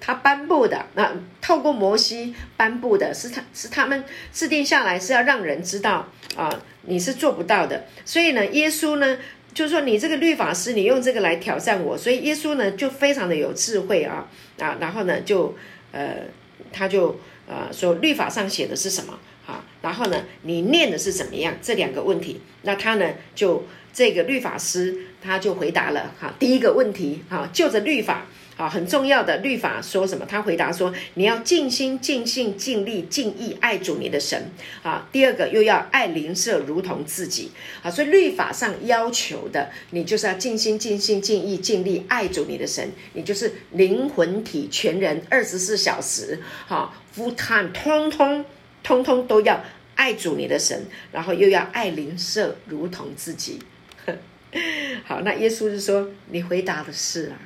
[0.00, 6.50] 他颁布的，那透过摩西颁布的，是他是他们制定下来，是要让人知道啊，
[6.82, 7.86] 你是做不到的。
[8.04, 9.16] 所以呢，耶稣呢？
[9.56, 15.56] 就是说，你这个律法师，你用这个来挑战我，所以耶稣呢就非常的有智慧啊啊，然后呢就
[15.92, 16.24] 呃，
[16.70, 23.64] 他就呃说律法上写的是什么啊，然后呢你念的是怎么样这两个问题，那他呢就
[23.94, 28.26] 这个律法师他就回答了哈，第一个问题哈，就着律法。
[28.56, 30.24] 啊，很重要的律法说什么？
[30.24, 34.50] 他回答说：“你要尽心、尽性、尽力、尽意爱主你的神。”
[34.82, 37.50] 啊，第二个又要爱邻舍如同自己。
[37.82, 42.90] 啊，所以律法上要求的，你就是要尽心、尽性、尽意、尽力爱主你的神。
[43.12, 48.44] 你就是灵魂体全人，二十四小时，哈，full time，通通
[48.82, 49.62] 通通都要
[49.96, 53.58] 爱主你的神，然后又要爱邻舍如同自己。
[55.04, 57.36] 好，那耶稣就说：“你回答的是啊。”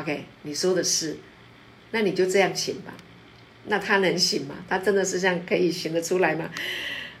[0.00, 1.16] OK，你说的是，
[1.90, 2.92] 那你就这样行吧。
[3.70, 4.54] 那他能行吗？
[4.68, 6.48] 他真的是这样可以行得出来吗？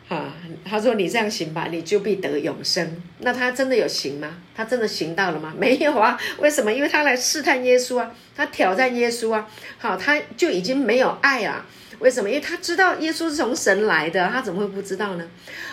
[0.08, 3.02] 啊，他说你这样行吧，你就必得永生。
[3.18, 4.38] 那他真的有行吗？
[4.54, 5.52] 他真的行到了吗？
[5.58, 6.18] 没有啊。
[6.38, 6.72] 为什么？
[6.72, 9.46] 因为他来试探耶稣啊，他挑战耶稣啊。
[9.76, 11.66] 好，他就已经没有爱了。
[11.98, 12.28] 为什么？
[12.28, 15.28] 因为他知道耶稣是从神来的，他怎么会不知道呢？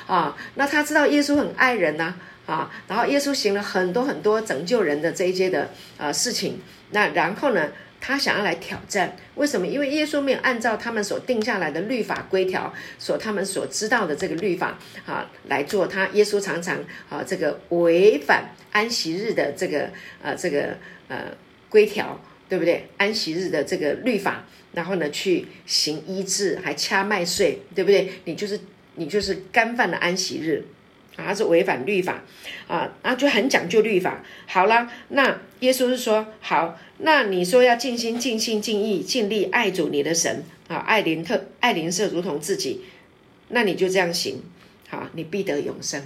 [0.08, 2.16] 啊，那他知道耶稣很爱人呐。
[2.46, 6.60] 啊，然后耶稣行了很多很多拯救人的这一些的呃事情。
[6.96, 9.18] 那然后呢，他想要来挑战。
[9.36, 9.68] 为什么？
[9.68, 15.86] 因为耶稣没有按照他们所定下来的律法规条，所他们所知道的这个律法啊来做。
[15.86, 16.80] 他耶稣常常
[17.10, 19.90] 啊这个违反安息日的这个
[20.24, 20.78] 呃这个
[21.10, 21.18] 呃
[21.68, 22.88] 规条，对不对？
[22.96, 28.10] 安息日的这个律法，然后呢去行医治，还掐麦穗，对不对？
[28.24, 28.58] 你就是
[28.96, 30.64] 你就是干犯了安息日。
[31.18, 32.22] 啊，是违反律法，
[32.68, 34.22] 啊，那就很讲究律法。
[34.48, 42.82] 好了，那耶稣是说，好，那你说要尽心、尽心、尽意、尽力爱主你的神啊，爱邻特、爱邻舍如同自己，
[43.50, 44.42] 那你就这样行，
[44.88, 46.02] 好，你必得永生。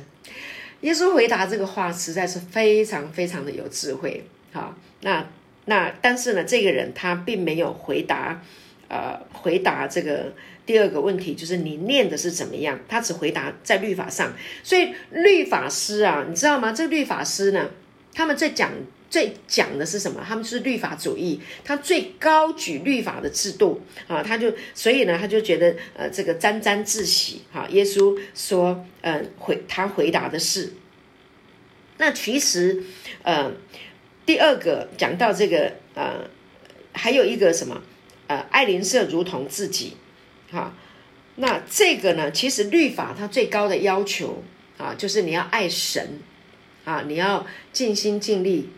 [0.81, 5.25] 耶稣回答这个话实在是非常非常的有智慧，好，那
[5.65, 8.41] 那但是呢，这个人他并没有回答，
[8.87, 10.33] 呃，回答这个。
[10.65, 12.79] 第二个问题就是你念的是怎么样？
[12.87, 16.71] 他只回答在律法上，所以律法师啊，你知道吗？
[16.71, 17.71] 这律法师呢，
[18.13, 18.71] 他们在讲
[19.09, 20.23] 最讲的是什么？
[20.27, 27.67] 他们是律法主义，他最高举律法的制度啊，他就所以呢，他就觉得呃，这个沾沾自喜哈。
[27.69, 30.73] 耶稣说，嗯，回他回答的是，
[31.97, 32.83] 那其实
[33.23, 33.51] 呃，
[34.25, 36.29] 第二个讲到这个呃，
[36.93, 37.81] 还有一个什么
[38.27, 39.97] 呃，爱邻舍如同自己。
[40.51, 40.73] 好，
[41.35, 42.31] 那这个呢？
[42.31, 44.43] 其实律法它最高的要求
[44.77, 46.19] 啊，就是你要爱神
[46.85, 48.69] 啊，你要尽心尽力，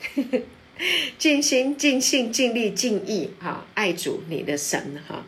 [1.18, 5.24] 尽心尽性尽力尽意哈，爱主你的神哈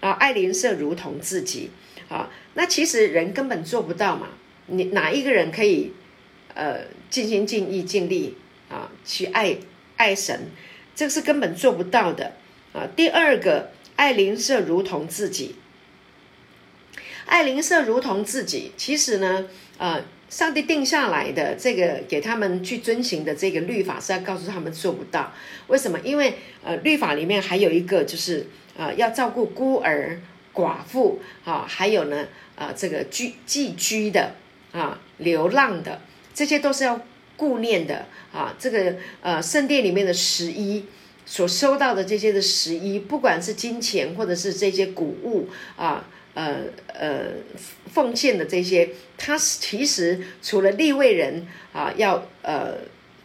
[0.00, 1.70] 啊，爱邻舍如同自己
[2.08, 2.30] 啊。
[2.54, 4.28] 那其实人根本做不到嘛，
[4.66, 5.92] 你哪一个人可以
[6.54, 8.36] 呃尽心尽意尽力
[8.68, 9.56] 啊去爱
[9.96, 10.48] 爱神？
[10.94, 12.32] 这个是根本做不到的
[12.72, 12.88] 啊。
[12.96, 13.70] 第二个。
[13.96, 15.54] 爱邻舍如同自己，
[17.26, 18.72] 爱邻舍如同自己。
[18.76, 25.32] 其实呢，呃，上帝定下来的这个给他们去遵循的这个律法是要告诉他们做不到。
[25.68, 25.98] 为什么？
[26.00, 30.20] 因为呃，律法里面还有一个就是呃，要照顾孤儿、
[30.52, 34.34] 寡妇啊，还有呢，呃，这个居寄居的
[34.72, 36.00] 啊、流浪的，
[36.34, 37.00] 这些都是要
[37.36, 38.54] 顾念的啊。
[38.58, 40.84] 这个呃，圣殿里面的十一。
[41.26, 47.28] 所收到的这些的十一，不管是金钱或者是这些谷物啊，呃呃
[47.94, 52.78] 奉献的这些，它其实除了立位人啊要呃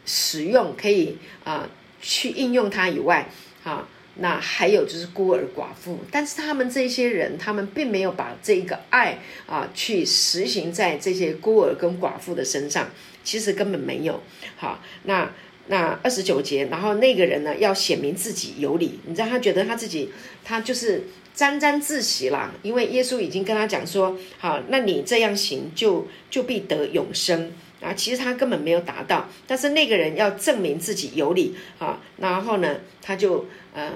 [0.05, 1.67] 使用可以啊
[1.99, 3.27] 去应用它以外，
[3.63, 12.89] 啊，那还有就是孤儿寡妇，但是他们这些人，他们并没有把这个爱啊去实行在这些孤儿跟寡妇的身上，
[13.23, 14.21] 其实根本没有。
[14.55, 15.31] 好，那。
[15.71, 20.09] 那二十九节，然后那个人呢，要显明自己有理，你知道他觉得他自己，
[20.43, 21.03] 他就是
[21.39, 27.93] 沾沾自喜啦，因为耶稣已经跟他讲说，好，那你这样行，就就必得永生啊。
[27.93, 33.89] 其实他根本没有达到，但是那个人要证明自己有理啊，然后呢，他就呃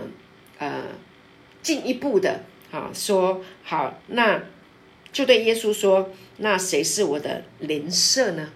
[0.58, 0.84] 呃
[1.62, 2.40] 进一步的
[2.72, 4.42] 啊说，好，那
[5.12, 8.54] 就对耶稣说，那谁是我的邻舍呢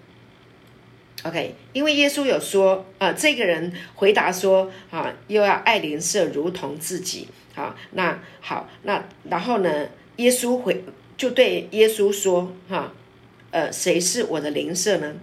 [1.24, 10.84] ？OK，因为耶稣有说，啊，这个人回答说，啊，又要爱邻舍如同自己，啊，那好，那然后呢，耶稣回
[11.16, 12.92] 就对耶稣说，哈，
[13.50, 15.14] 呃，谁是我的邻舍呢？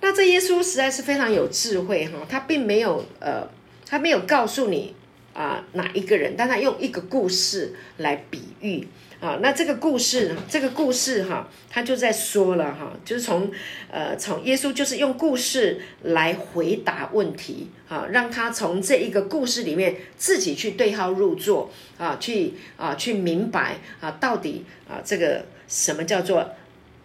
[0.00, 3.48] 那这耶稣实在是非常有智慧，哈，他并没有，呃，
[3.86, 4.94] 他没有告诉你
[5.34, 8.88] 啊哪一个人，但他用一个故事来比喻。
[9.20, 13.50] 啊，那这个故事，这个故事哈，他就在说了哈，就是从，
[13.90, 26.50] 呃，从耶稣就是用故事来回答问题啊，让他从这一个故事里面自己去对号入座啊，去啊去明白啊，到底啊这个什么叫做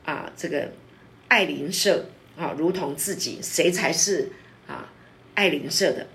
[0.04, 0.72] 啊这个
[1.30, 4.30] 爱邻舍啊，如同自己，谁才是
[4.68, 4.89] 啊
[5.36, 6.06] 爱邻舍的？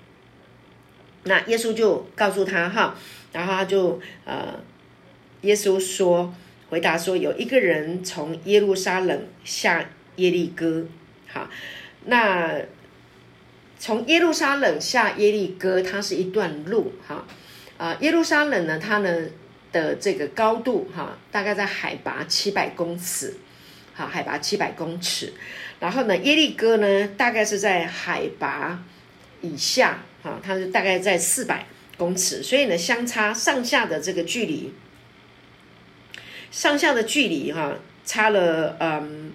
[1.24, 2.96] 那耶稣就告诉他哈，
[3.32, 4.60] 然后他就呃。
[5.44, 6.32] 耶稣说
[6.70, 10.87] ：“回答说，有一个人从耶路撒冷下耶利哥。
[11.28, 11.50] 好，
[12.06, 12.62] 那
[13.78, 16.94] 从耶路撒冷下耶利哥，它是一段路。
[17.06, 17.26] 哈，
[17.76, 19.26] 啊，耶路撒冷呢，它呢
[19.70, 23.34] 的这个高度，哈，大概在海拔七百公尺。
[23.92, 25.34] 好，海拔七百公尺。
[25.78, 28.82] 然后呢，耶利哥呢，大概是在海拔
[29.42, 29.98] 以下。
[30.24, 32.42] 啊，它是大概在四百公尺。
[32.42, 34.72] 所以呢，相差上下的这个距离。”
[36.50, 39.32] 上下的距离哈，差了嗯，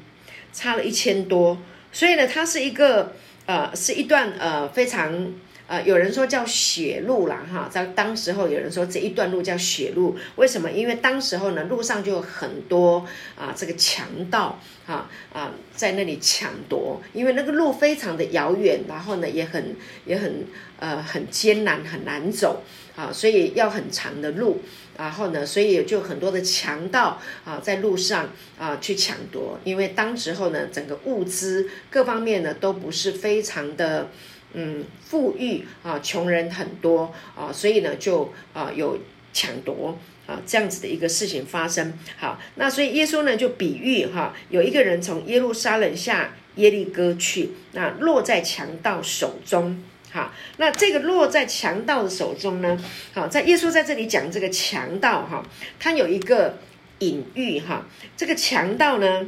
[0.54, 1.58] 差了一千多，
[1.92, 3.14] 所以呢，它是一个
[3.46, 5.34] 呃，是一段呃非常
[5.70, 10.72] 呃，有人说叫血路啦，哈，在当时候有人说这一段路叫血路，为什么？
[10.72, 13.06] 因为当时候呢，路上就有很多
[13.36, 19.76] 啊，这个强盗啊啊，在那里抢夺，因为那个路非常的遥远，然后呢，也很
[20.08, 20.44] 也很
[20.80, 22.64] 呃很艰难，很难走
[22.96, 24.64] 啊，所以要很长的路，
[24.98, 34.10] 然后呢，所以就很多的强盗啊在路上啊去抢夺，因为当时候呢，整个物资各方面呢都不是非常的。
[34.54, 38.98] 嗯，富裕啊，穷人很多啊，所以呢，就啊有
[39.32, 39.96] 抢夺
[40.26, 41.94] 啊这样子的一个事情发生。
[42.18, 49.84] 好，那所以耶稣呢就比喻哈，有一个人从耶路撒冷下耶利哥去，那落在强盗手中。
[50.12, 52.76] 好，那这个落在强盗的手中呢，
[53.14, 55.46] 好，在耶稣在这里讲这个强盗哈，
[55.80, 56.58] 他有一个
[56.98, 57.86] 隐喻哈，
[58.18, 59.28] 这个强盗呢，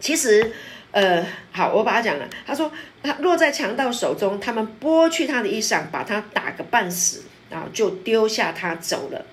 [0.00, 0.54] 其实。
[0.94, 2.28] 呃，好，我把他讲了。
[2.46, 2.70] 他说，
[3.02, 9.26] 他落在强盗手中，他们剥去他的衣裳，把他打个半死，然后就丢下他走了。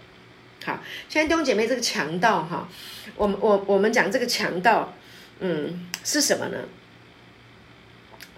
[0.65, 2.67] 好，现在弟兄姐妹，这个强盗哈，
[3.15, 4.91] 我们我我们讲这个强盗，
[5.39, 6.57] 嗯，是什么呢？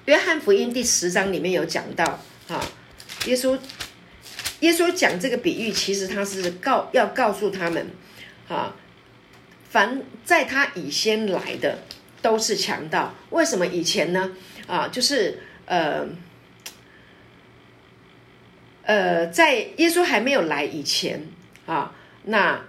[0.04, 2.20] 约翰福音第十章里面有讲到，
[2.50, 2.60] 哈，
[3.26, 3.58] 耶稣
[4.60, 7.88] 耶稣讲这个比喻，其实他是告要告诉他们，
[8.50, 8.76] 哈，
[9.70, 11.80] 凡在他以先来的。
[12.24, 14.32] 都是强盗，为什么以前呢？
[14.66, 16.08] 啊，就是呃
[18.84, 21.22] 呃，在耶稣还没有来以前
[21.66, 21.94] 啊，
[22.24, 22.62] 那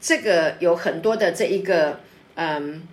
[0.00, 2.00] 这个有很多的这一个
[2.34, 2.88] 嗯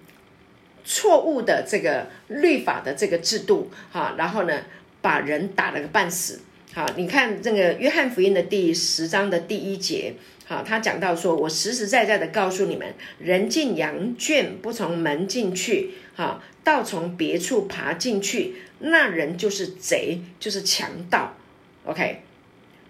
[0.83, 4.53] 错误的这个律法的这个制度哈，然后呢
[5.01, 6.41] 把人打了个半死。
[6.73, 10.13] 好，你看这个约翰福音的第十章的第一节。
[10.51, 21.37] 好，他讲到说，我实实在在的告诉你们，人进羊圈不从门进去，哈，倒从别处爬进去，那人就是贼，就是强盗。
[21.85, 22.19] OK，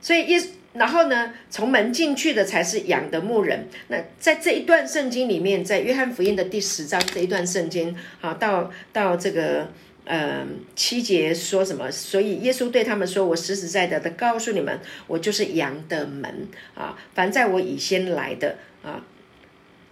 [0.01, 0.43] 所以一
[0.73, 3.67] 然后呢，从门进去的才是羊的牧人。
[3.89, 9.69] 那在这一段圣经里面，在约翰福音的第十章这一段圣经，好，到到这个。
[10.13, 11.89] 嗯，七节说什么？
[11.89, 16.97] 所以耶稣对他们说：“我实实在在的告诉你们，我就是羊的门啊！
[17.15, 19.05] 凡在我以先来的啊，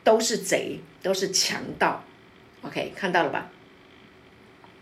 [0.04, 2.04] 都是贼，都是强盗。
[2.64, 3.50] OK，看到了吧？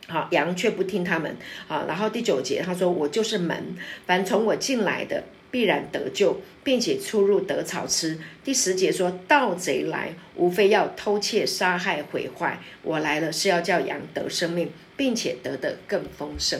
[0.08, 1.86] 好，羊却不听他们啊。
[1.88, 3.78] 然后第九节他说：我就是门，
[4.08, 8.18] 凡从我进来的必然得救，并且出入得草吃。
[8.44, 12.60] 第十节说：盗贼来，无非要偷窃、杀害、毁坏。
[12.82, 16.60] 我来了是要叫羊得生命。”并且得的更丰盛。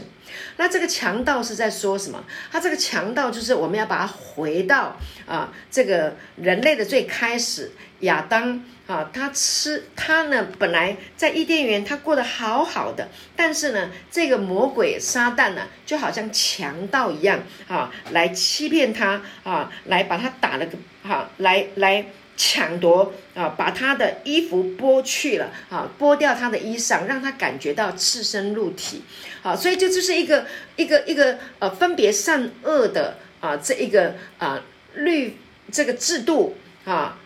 [0.58, 2.24] 那这个强盗是在说什么？
[2.52, 7.72] 他这个强盗就是我们要把它回到啊，这个人类的最开始，
[8.02, 22.06] 亚当啊，他吃他呢，本来在伊甸园他过得好好的，但是呢，这个魔鬼撒旦呢，就好像强盗一样啊，来欺骗他啊，来把他打了个哈，来来。
[22.38, 29.02] 抢夺啊，把他的衣服剥去了啊，剥掉他的衣裳，让他感觉到赤身露体，
[29.42, 34.62] 好，所以这就是一个一个一个呃分别善恶的啊这一个啊
[34.94, 35.38] 律
[35.72, 37.18] 这个制度啊，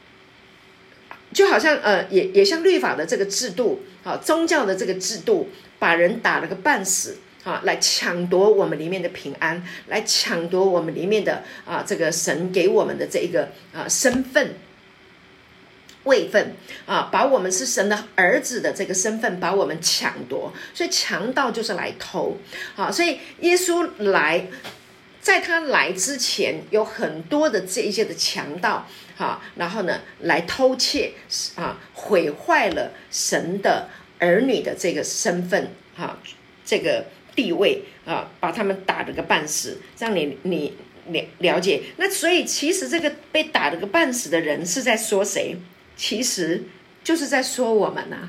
[1.33, 14.55] 就好像呃也也像律法的这个制度啊，宗教的这个制度，把人打了个半死啊，来抢夺我们里面的平安，来抢夺我们里面的啊这个神给我们的这一个啊身份。
[16.03, 22.37] 位分啊，把我们是神的儿子的这个身份，把我们抢夺，所以强盗就是来偷
[22.75, 22.91] 啊。
[22.91, 24.47] 所以耶稣来，
[25.21, 31.13] 在他来之前，有很多的这一些的强盗哈，然后呢来偷窃
[31.55, 33.87] 啊，毁坏了神的
[34.17, 36.17] 儿女的这个身份哈，
[36.65, 40.73] 这个地位啊，把他们打了个半死，让你你
[41.11, 41.83] 了了解。
[41.97, 45.55] 那所以其实这个被打了个半死的人是在说谁？
[46.01, 46.63] 其实
[47.03, 48.27] 就是在说我们呐，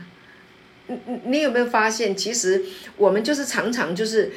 [0.89, 2.15] 你你你有没有发现？
[2.15, 2.63] 其实
[2.99, 4.31] 我们就是常常就是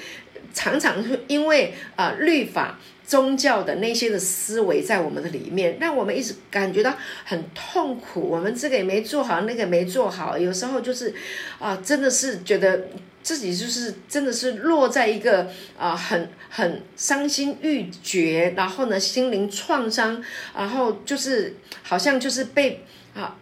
[0.54, 8.22] 常常因为啊律法宗教的那些的思维在我们的里面，让我们一直感觉到很痛苦。
[8.22, 11.14] 我们这个也没做好，那个也没做好，有时候就是
[11.60, 12.88] 啊，真的是觉得
[13.22, 20.24] 自己就是真的是落在一个啊很很伤心欲绝，然后呢心灵创伤，
[20.56, 22.86] 然后就是好像就是被。
[23.16, 23.34] 啊，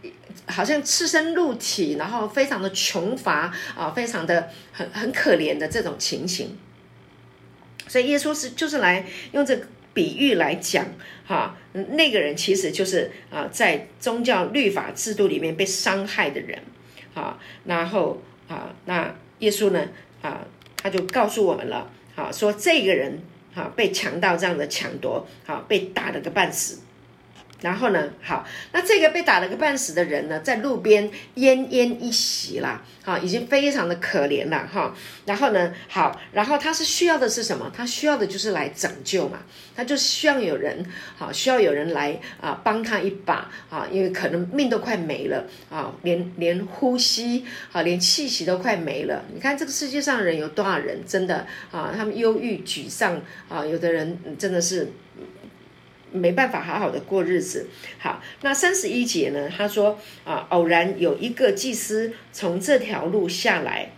[0.45, 6.55] 好像赤身露体，然后非常的穷乏啊，非常的很很可怜的这种情形。
[7.88, 9.59] 所以耶稣是就是来用这
[9.93, 10.86] 比喻来讲，
[11.26, 16.61] 哈，那个人其实就是啊，在宗教律法制度里面被伤害的人，
[17.15, 19.84] 啊，然后啊，那耶稣呢，
[20.21, 20.45] 啊，
[20.78, 23.19] 他就告诉我们了，啊说这个人
[23.55, 26.80] 啊被强盗这样的抢夺，啊被打了个半死。
[27.64, 28.09] 然后呢？
[28.22, 34.93] 好，那这个被打了个半死的人呢，在路边奄奄一息啦，哈，已经非常的可怜了，哈。
[35.26, 35.74] 然后呢？
[35.88, 37.72] 好，然后他是需要的是什么？
[37.74, 39.39] 他需要的就是来拯救嘛，
[39.74, 40.86] 他就需要有人，
[41.18, 49.24] 好，需要有人来啊，帮他一把啊，因为可能命都快没了啊，连连呼吸啊，连气息都快没了。
[49.34, 51.93] 你看这个世界上人有多少人真的啊？
[51.95, 54.91] 他们忧郁、沮丧啊，有的人真的是。
[56.14, 57.68] 没办法好好的过日子。
[57.97, 59.49] 好，那三十一节呢？
[59.49, 63.91] 他说啊，偶然有一个祭司从这条路下来，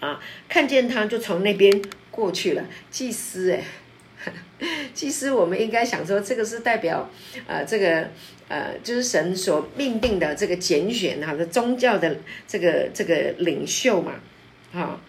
[0.00, 2.64] 啊，看见他就从那边过去了。
[2.90, 3.64] 祭司哎，
[4.94, 7.10] 祭司，我们应该想说，这个是代表
[7.46, 8.08] 呃，这个
[8.48, 12.16] 呃，就是神所命定的这个拣选哈的宗教的
[12.46, 14.12] 这个这个领袖嘛，
[14.72, 15.00] 啊，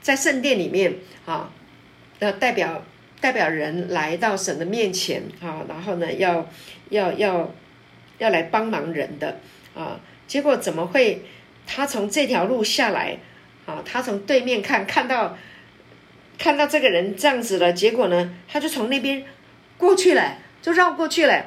[0.00, 0.94] 在圣殿里面
[1.26, 1.52] 啊，
[2.20, 2.84] 要代表。
[3.22, 6.50] 代表人来到神的面前啊，然后呢，要
[6.90, 7.54] 要要
[8.18, 9.38] 要来帮忙人的
[9.76, 11.22] 啊，结果怎么会
[11.64, 13.16] 他从这条路下来
[13.64, 13.80] 啊？
[13.84, 15.38] 他从对面看看到
[16.36, 19.22] 看到这个人这样子了，结果呢，他就从那边
[19.78, 21.46] 过去了，就绕过去了。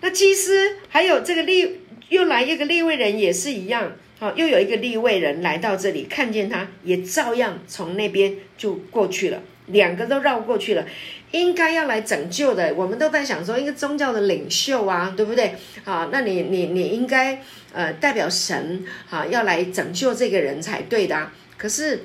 [0.00, 9.42] 那祭司还有这个立又来一个立位人也是一样，好，又有一个立位人来到这里，看见他也照样从那边就过去了。
[9.72, 10.86] 两个都绕过去了，
[11.32, 15.56] 应该要来拯救的，我们都在想说，一个宗教的领袖啊，对不对？
[15.84, 17.42] 啊，那你你你应该
[17.72, 21.30] 呃代表神啊，要来拯救这个人才对的。
[21.56, 22.04] 可是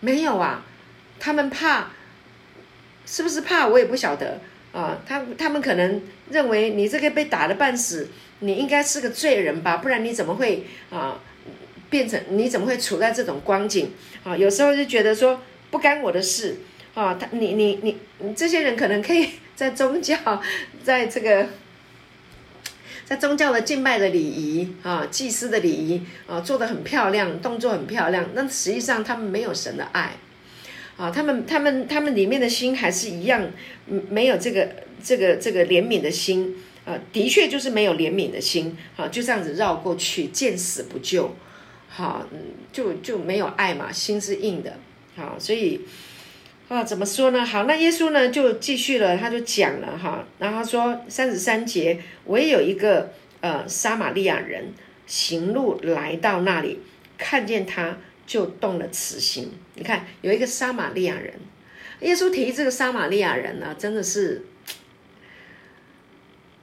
[0.00, 0.64] 没有啊，
[1.18, 1.90] 他们怕，
[3.06, 3.66] 是不是怕？
[3.66, 4.40] 我也不晓得
[4.72, 4.98] 啊。
[5.06, 8.08] 他他们可能认为你这个被打的半死，
[8.40, 9.78] 你应该是个罪人吧？
[9.78, 11.18] 不然你怎么会啊
[11.88, 12.20] 变成？
[12.30, 13.92] 你怎么会处在这种光景
[14.22, 14.36] 啊？
[14.36, 15.40] 有时候就觉得说
[15.70, 16.56] 不干我的事。
[16.94, 20.16] 啊，他你你你你这些人可能可以 在宗教，
[20.82, 21.46] 在这个，
[23.04, 28.30] 在宗教的敬拜的礼仪啊，祭司的礼仪啊，做的很漂亮，动作很漂亮。
[28.34, 30.14] 那实际上他们没有神的爱，
[30.96, 33.50] 啊，他们他们他们里面的心还是一样，
[34.08, 34.68] 没有这个
[35.02, 41.36] 这个这个怜悯的心啊，的确就是没有怜悯的心啊，就这样子绕过去，见死不救，
[41.88, 42.26] 好，
[42.72, 44.76] 就就没有爱嘛，心是硬的，
[45.14, 45.82] 好，所以。
[46.70, 47.44] 啊，怎么说呢？
[47.44, 54.72] 好，那耶稣呢就继续了，他就讲了哈，然后他说三十三节，我也有一个呃撒玛利亚人
[55.04, 56.78] 行路来到那里，
[57.18, 59.50] 看见他就动了慈心。
[59.74, 61.34] 你看有一个撒玛利亚人，
[62.02, 64.46] 耶稣提这个撒玛利亚人呢，真的是，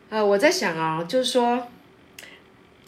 [0.09, 1.67] 呃，我在想啊，就是说。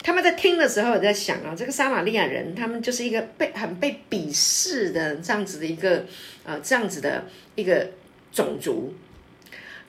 [0.01, 6.05] 他们在听的时候，也在想啊，这个撒玛利亚人，他们就是一个被很被鄙视的这样子的一个
[6.45, 7.25] 呃这样子的
[7.55, 7.91] 一个
[8.31, 8.93] 种族。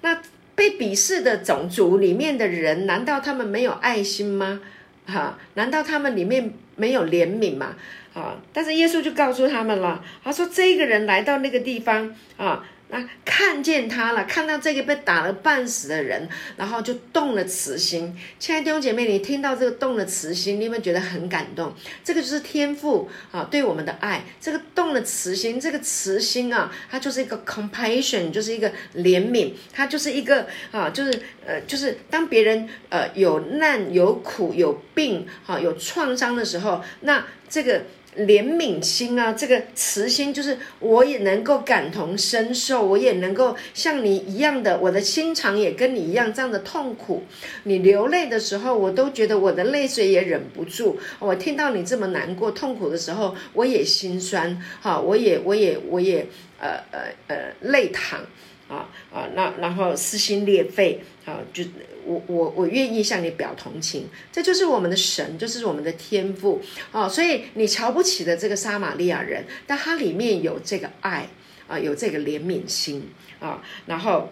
[0.01, 0.21] 那
[0.55, 4.61] 被鄙视的种族里面的人，难道他们没有爱心吗？
[5.07, 7.77] 哈，难道他们里面没有怜悯吗？
[8.13, 12.65] 啊，但是耶稣就告诉他们了，他说这个人来到那个地方啊。
[12.91, 18.17] 那看见他了，看到这个被打了半死的人，然后就动了慈心。
[18.39, 21.73] 亲爱的弟兄姐妹，你听到这个动了慈心，你有没有觉得很感动？
[22.03, 24.25] 这个就是天赋啊，对我们的爱。
[24.41, 37.83] 这个动了慈心，这个慈心啊，它就是一个 compassion，就是一个怜悯，它就是一个啊，就是呃，就是当别人呃有难、有苦、有病、哈有创伤的时候，那这个。
[38.17, 47.23] 怜悯心啊，这个慈心就是我也能够感同身受，我也能够像你一样的，我的心肠也跟你一样这样的痛苦。
[47.65, 50.99] 你流泪的时候，我都觉得我的泪水也忍不住。
[51.19, 54.61] 我听到你这么难过、痛苦的时候，我也心酸。
[54.81, 56.27] 哈，我也，我也，我也，
[56.59, 58.21] 呃呃呃，泪淌。
[58.69, 61.65] 啊啊，那然后撕心裂肺啊，就
[62.05, 66.61] 我我我愿意向你表同情，这就是我们的神，就是我们的天赋
[66.93, 67.09] 哦。
[67.09, 71.29] 所以你瞧不起的这个撒玛利亚人，但他里面有这个爱
[71.69, 73.63] 啊，有这个怜悯心啊。
[73.87, 74.31] 然后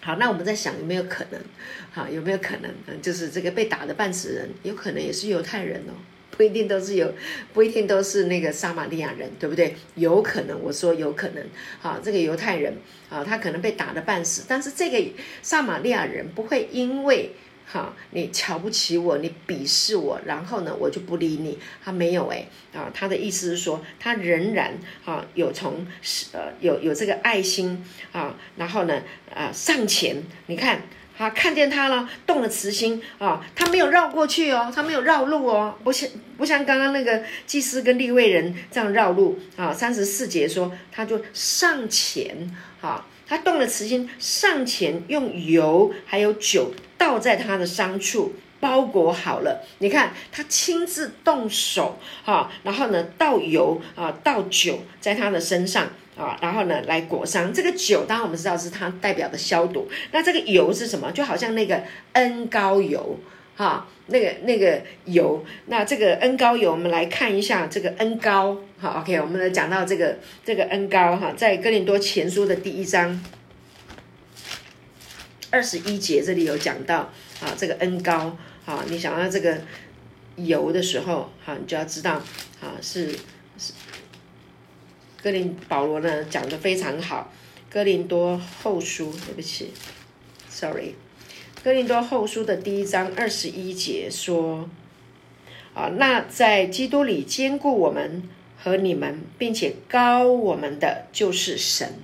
[0.00, 1.40] 好，那我们在想有没有可能？
[1.90, 3.02] 好，有没有可能？
[3.02, 5.92] 就是这个被打的半死人，有可能也是犹太人哦。
[6.30, 7.12] 不一定都是有，
[7.52, 9.74] 不一定都是那个撒玛利亚人，对不对？
[9.96, 11.44] 有可能，我说有可能。
[11.82, 12.74] 啊，这个犹太人
[13.08, 15.12] 啊，他可能被打的半死，但是这个
[15.42, 17.32] 撒玛利亚人不会因为
[17.66, 21.58] 哈你瞧不起我，你鄙视我，然后呢我就不理你。
[21.84, 25.84] 他没有哎啊，他的意思是说，他仍然啊有从
[26.32, 29.02] 呃有有这个爱心啊，然后呢
[29.34, 30.82] 啊上前，你看。
[31.18, 39.72] 啊，看见他了，动了慈心啊，他没有绕过去哦，他没有绕路哦，不像不像刚刚那个祭司跟立位人这样绕路啊。
[39.72, 49.66] 三十四节说，他就上前啊，他动了慈心，上前用油还有酒倒在他的伤处，包裹好了。
[49.78, 55.88] 你看他亲自动手哈，然后呢倒油啊，倒酒在他的身上。
[56.18, 59.88] 啊，然后呢，来裹伤这个酒，当然我们知道是它代表的消毒。
[60.10, 61.12] 那这个油是什么？
[61.12, 61.80] 就好像那个
[62.14, 63.20] 恩膏油，
[63.56, 65.44] 哈，那个那个油。
[65.66, 68.58] 那这个恩膏油，我们来看一下这个恩膏。
[68.80, 73.22] 好，OK，我们来讲到这个这个恩膏哈，在哥林多前书的第一章
[75.50, 78.36] 二十一节这里有讲到啊，这个恩膏。
[78.64, 79.56] 好，你想到这个
[80.34, 82.14] 油的时候，好，你就要知道
[82.60, 83.14] 啊，是。
[85.20, 87.32] 哥林保罗呢讲的非常好，
[87.72, 89.72] 《哥林多后书》对不起
[90.48, 90.94] ，sorry，
[91.64, 94.70] 《哥林多后书》的第一章二十一节说
[95.74, 98.22] ：“啊，那在基督里兼顾我们
[98.56, 101.94] 和你们，并且高我们的就是神，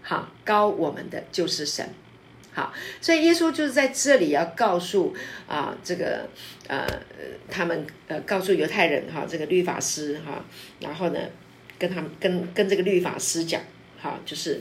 [0.00, 1.88] 好，高我们的就是神，
[2.52, 5.12] 好，所以耶稣就是在这里要告诉
[5.48, 6.28] 啊，这个
[6.68, 6.86] 呃，
[7.50, 10.44] 他们呃，告诉犹太人哈，这个律法师哈，
[10.78, 11.18] 然后呢。”
[11.80, 13.62] 跟他们跟跟这个律法师讲，
[14.00, 14.60] 哈，就是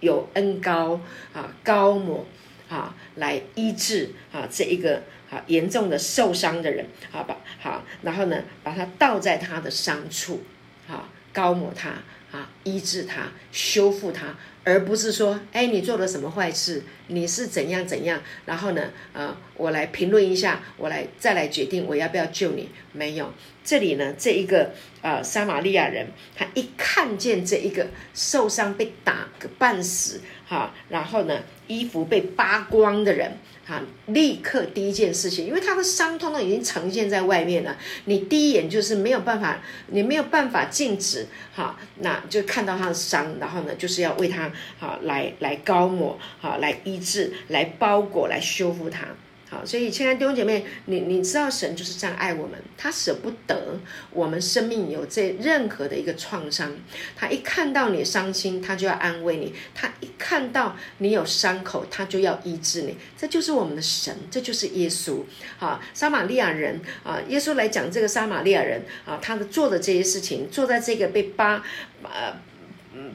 [0.00, 1.00] 有恩高
[1.32, 2.26] 啊高抹
[2.68, 10.42] 啊来医治啊这一个啊严重的受伤的人，好吧，好，然后呢把他倒在他的伤处，
[10.86, 11.08] 啊
[11.38, 11.90] 高抹他
[12.32, 14.34] 啊医治他修复他。
[14.64, 16.82] 而不是说，哎，你做了什么坏事？
[17.06, 18.20] 你是怎样怎样？
[18.44, 22.68] 然后呢，呃，我来评论一下，我来再来决定我要不要救你。
[22.92, 23.32] 没有，
[23.64, 33.38] 这里呢，这一个呃，撒玛利亚人，他一看见这一个受伤被打个半死，哈，然后呢，衣服被扒光的人。
[33.68, 33.82] 哈！
[34.06, 44.50] 立刻第一件事情，因为他的伤痛都已经呈现在外面了，你第一眼就是没有办法，你没有办法禁止，哈，那就看到他的伤，然后呢，就是要为他，
[44.80, 49.06] 哈来来高抹，哈来医治，来包裹，来修复他。
[49.50, 53.78] 好，所以亲爱的弟兄姐妹，你你知道神就是这样爱我们，他舍不得
[54.10, 56.70] 我们生命有这任何的一个创伤，
[57.16, 62.94] 他一看到你伤心，他就要安慰你；他一看到你有伤口，他就要医治你。
[63.16, 65.22] 这就是我们的神，这就是耶稣。
[65.56, 71.62] 好，撒玛利亚人啊，耶稣来讲这个撒玛利亚人啊，他的做的这些事情，坐在这个被扒，
[72.02, 72.36] 呃，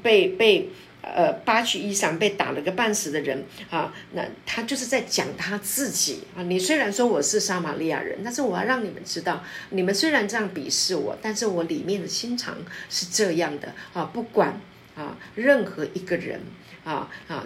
[0.02, 0.70] 被被。
[1.04, 6.42] 呃，八曲衣裳被打了个半死的人啊，那他就是在讲他自己啊。
[6.44, 12.56] 你虽然说我是撒玛利亚人，但是我要让你们知道，你们虽然这样鄙视我，但是我里面的心肠
[12.90, 14.06] 是这样的啊。
[14.14, 14.60] 不管
[14.96, 16.40] 啊，任何一个人
[16.86, 17.46] 啊啊。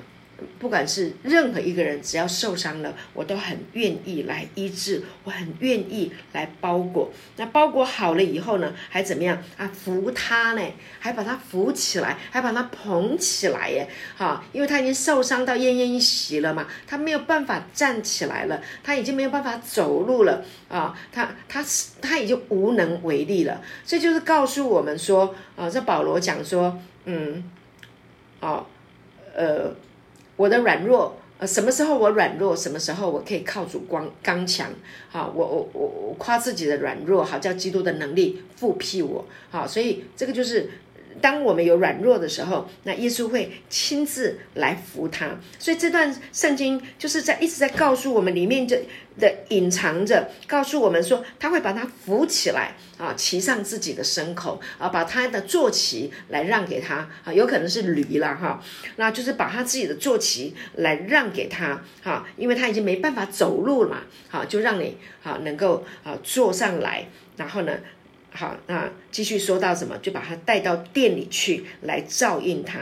[0.59, 7.11] 不管是任何一个人，只要受伤了，我都很愿意来医治，我很愿意来包裹。
[7.37, 9.67] 那包裹好了以后呢，还怎么样啊？
[9.73, 10.61] 扶他呢，
[10.99, 13.87] 还把他扶起来，还把他捧起来耶！
[14.15, 21.65] 哈，因为他已经受伤到奄奄一息了嘛，他没有办法站起来了，他已经没有办法走路了啊，他他
[22.01, 23.61] 他已经无能为力了。
[23.85, 27.43] 这就是告诉我们说啊，这保罗讲说，嗯，
[28.39, 28.65] 哦，
[29.35, 29.75] 呃。
[30.37, 34.71] 我的软弱，呃，什么时候我软弱，什么时候我可以靠主光刚强，
[35.09, 40.69] 好，我我我我夸自己的软弱，好叫基督的能力复辟我，好，所以这个就是。
[41.21, 45.37] 当我们有软弱的时候，那耶稣会亲自来扶他。
[45.59, 48.77] 所以这段圣经就是在一直在告诉我们里面就
[49.19, 58.61] 的隐藏着，告诉我们说他会把他扶起来啊，骑上自己的牲口啊，把他的坐骑来让给他啊，有可能是驴了哈，
[58.97, 67.07] 那就是把他自己的坐骑来让给他哈，因为他已经没办法走路了嘛，好，就让你啊能够啊坐上来，
[67.37, 67.73] 然后呢。
[68.37, 72.81] 好，那继续说到什么，就把他带到店里去，来照应他。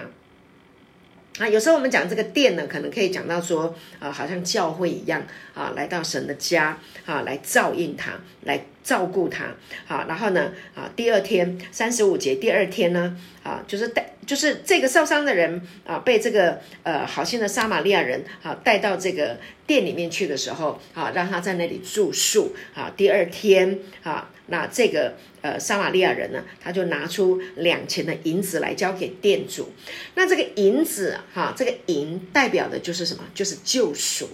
[1.40, 9.46] 啊，有时候我们讲这个店呢，可能可以讲到说，啊，好像教会一样，啊，来到神的家，啊，来照应他，来照顾他。
[9.86, 22.54] 好，然后呢，啊，第二天三十五节，第二天呢，啊，就是带，就是这个受伤的人，啊，被这个呃好心的撒玛利亚人，啊，带到这个店里面去的时候，啊，让他在那里住宿。
[22.74, 24.30] 啊，第二天，啊。
[24.48, 29.72] 那这个呃，撒玛利亚人呢，他就拿出两钱的银子来交给店主。
[30.14, 33.24] 那这个银子哈，这个银代表的就是什么？
[33.34, 34.30] 就是救赎，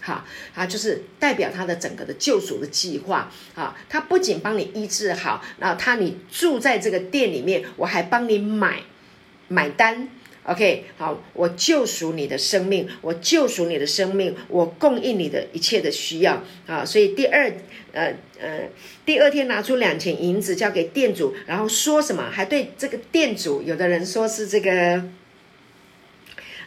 [0.00, 0.24] 哈
[0.54, 3.76] 啊，就是代表他的整个的救赎的计划啊。
[3.88, 8.82] 他不仅帮你医治好，然后他你住在这个店里面，我还帮你买
[9.48, 10.08] 买单
[10.46, 16.84] OK，好，我救赎你的生命，我救赎你的生命，我供应你的一切的需要啊！
[16.84, 17.52] 所以第二，
[17.92, 18.68] 呃呃，
[19.04, 22.30] 第二天拿出两钱银子交给店主，然后说什么？
[22.30, 25.02] 还对这个店主，有的人说是这个，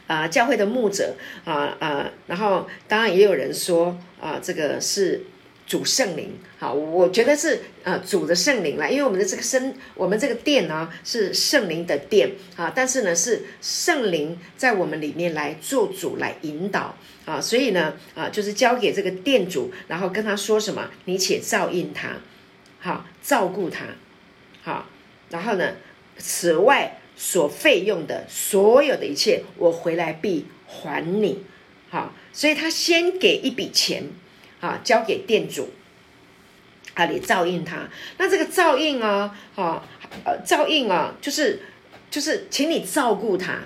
[0.08, 1.16] 啊，教会的牧者
[1.46, 5.24] 啊啊，然后当然也有人说啊，这个是。
[5.70, 7.60] 主圣灵，好，我觉得是
[7.90, 22.18] 呃主的圣灵啦，因为我们的这个身，我们这个殿呢是圣灵的殿啊，但是呢是圣灵在我们里面来做主来引导啊，所以呢啊就是交给这个店主，然后跟他说什么，你且照应他，
[22.80, 23.86] 好照顾他，
[24.62, 24.88] 好，
[25.32, 25.74] 然后呢
[26.20, 31.44] 此外所费用的所有的一切，我回来必还你，
[31.90, 34.04] 好，所以他先给一笔钱。
[34.62, 35.70] 啊，交给店主，
[37.00, 37.88] 啊，你照应他。
[38.18, 39.82] 那这个照应啊，哈，
[40.26, 41.62] 呃，照应啊，就是
[42.12, 43.62] 就是，请你照顾他，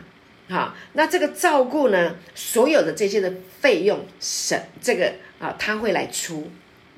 [0.47, 0.75] 哈。
[0.93, 6.47] 那这个照顾呢，所有的这些的费用，神这个啊，他会来出。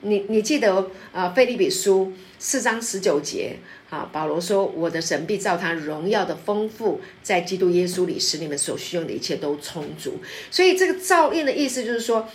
[0.01, 3.55] 你你记得啊，《菲利比书》四章十九节
[3.89, 10.19] 啊，保罗说：“我的神必照他荣耀的丰富，在基督耶稣里，使你们所需用的一切都充足。”
[10.51, 12.27] 所以这个照应的意思就是说。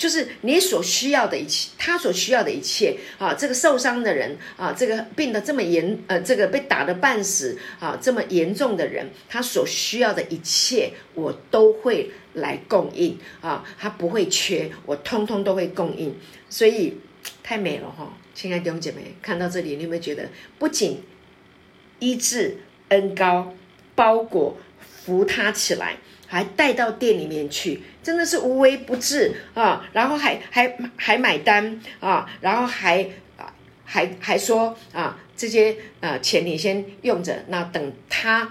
[0.00, 16.14] 就是你所需要的一切，他所需要的一切啊，这个受伤的人啊，这个病得这么严，呃，这个被打得半死啊，这么严重的人，他所需要的一切，我都会来供应啊，他不会缺，我通通都会供应，
[16.48, 16.96] 所以
[17.42, 21.02] 太美了哈，亲爱的弟兄姐妹，看到这里，你有没有觉得不仅
[21.98, 22.56] 医治
[22.88, 23.54] 恩高
[23.94, 24.56] 包裹
[25.04, 25.98] 扶他起来？
[26.32, 29.84] 还带到店里面去，真的是无微不至啊！
[29.92, 32.24] 然后还还还买单啊！
[32.40, 33.04] 然后还
[33.84, 38.48] 还还说啊，这些呃钱你先用着，那等他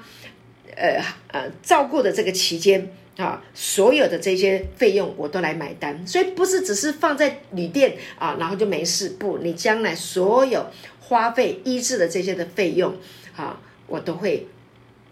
[0.76, 6.06] 呃呃照顾的这个期间啊，所有的这些费用我都来买单。
[6.06, 9.12] 所以不是只是放在旅店啊，然后就没事。
[9.12, 10.66] 不，你将来所有
[11.00, 12.94] 花费医治的这些的费用
[13.38, 13.58] 啊，
[13.88, 14.46] 我都会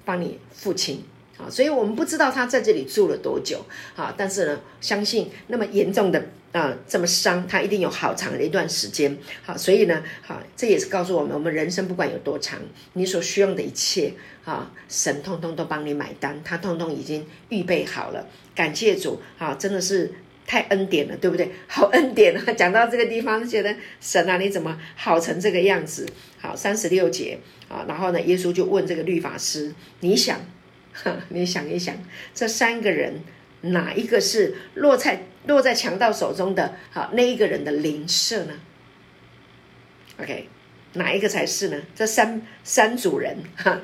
[0.03, 1.01] 帮你付清。
[1.37, 3.63] 啊，所以我们不知道他在这里住了多久，
[3.95, 12.59] 啊，但是呢，相信那么严重的啊，这么伤，他一定有好长的一段时间，好，所以呢，好，这也是告诉我们，我们人生不管有多长，
[12.93, 14.13] 你所需要的一切，
[14.45, 20.11] 啊，神通通都帮你买单，他通通已经预备好了，感谢主，啊，真的是
[20.47, 21.51] 太恩典了，对不对？
[21.67, 22.53] 好恩典啊！
[22.53, 26.07] 讲到这个地方，觉得神啊，你怎么好成这个样子？
[26.39, 27.37] 好，三十六节，
[27.69, 30.39] 啊，然后呢，耶稣就问这个律法师，你想？
[31.29, 31.95] 你想一想，
[32.33, 33.21] 这三个人
[33.61, 36.75] 哪一个是落在落在强盗手中的？
[36.91, 38.53] 好，那一个人的灵舍呢
[40.19, 40.49] ？OK，
[40.93, 41.81] 哪一个才是呢？
[41.95, 43.79] 这三三组人，哈，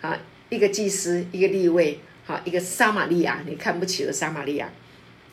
[0.00, 4.70] 啊，一个祭司，一个立位，好，一个撒玛利亚，你看不起的撒玛利亚，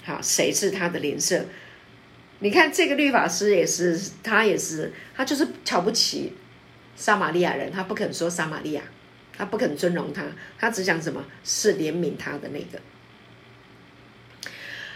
[0.04, 1.46] 好，谁是他的灵舍？
[2.40, 6.34] 你看这个律法师也是，他也是，他就是瞧不起
[6.96, 8.82] 撒玛利亚人，他不肯说撒玛利亚。
[9.38, 10.24] 他不肯尊荣他，
[10.58, 11.24] 他只想什么？
[11.44, 12.80] 是怜悯他的那个。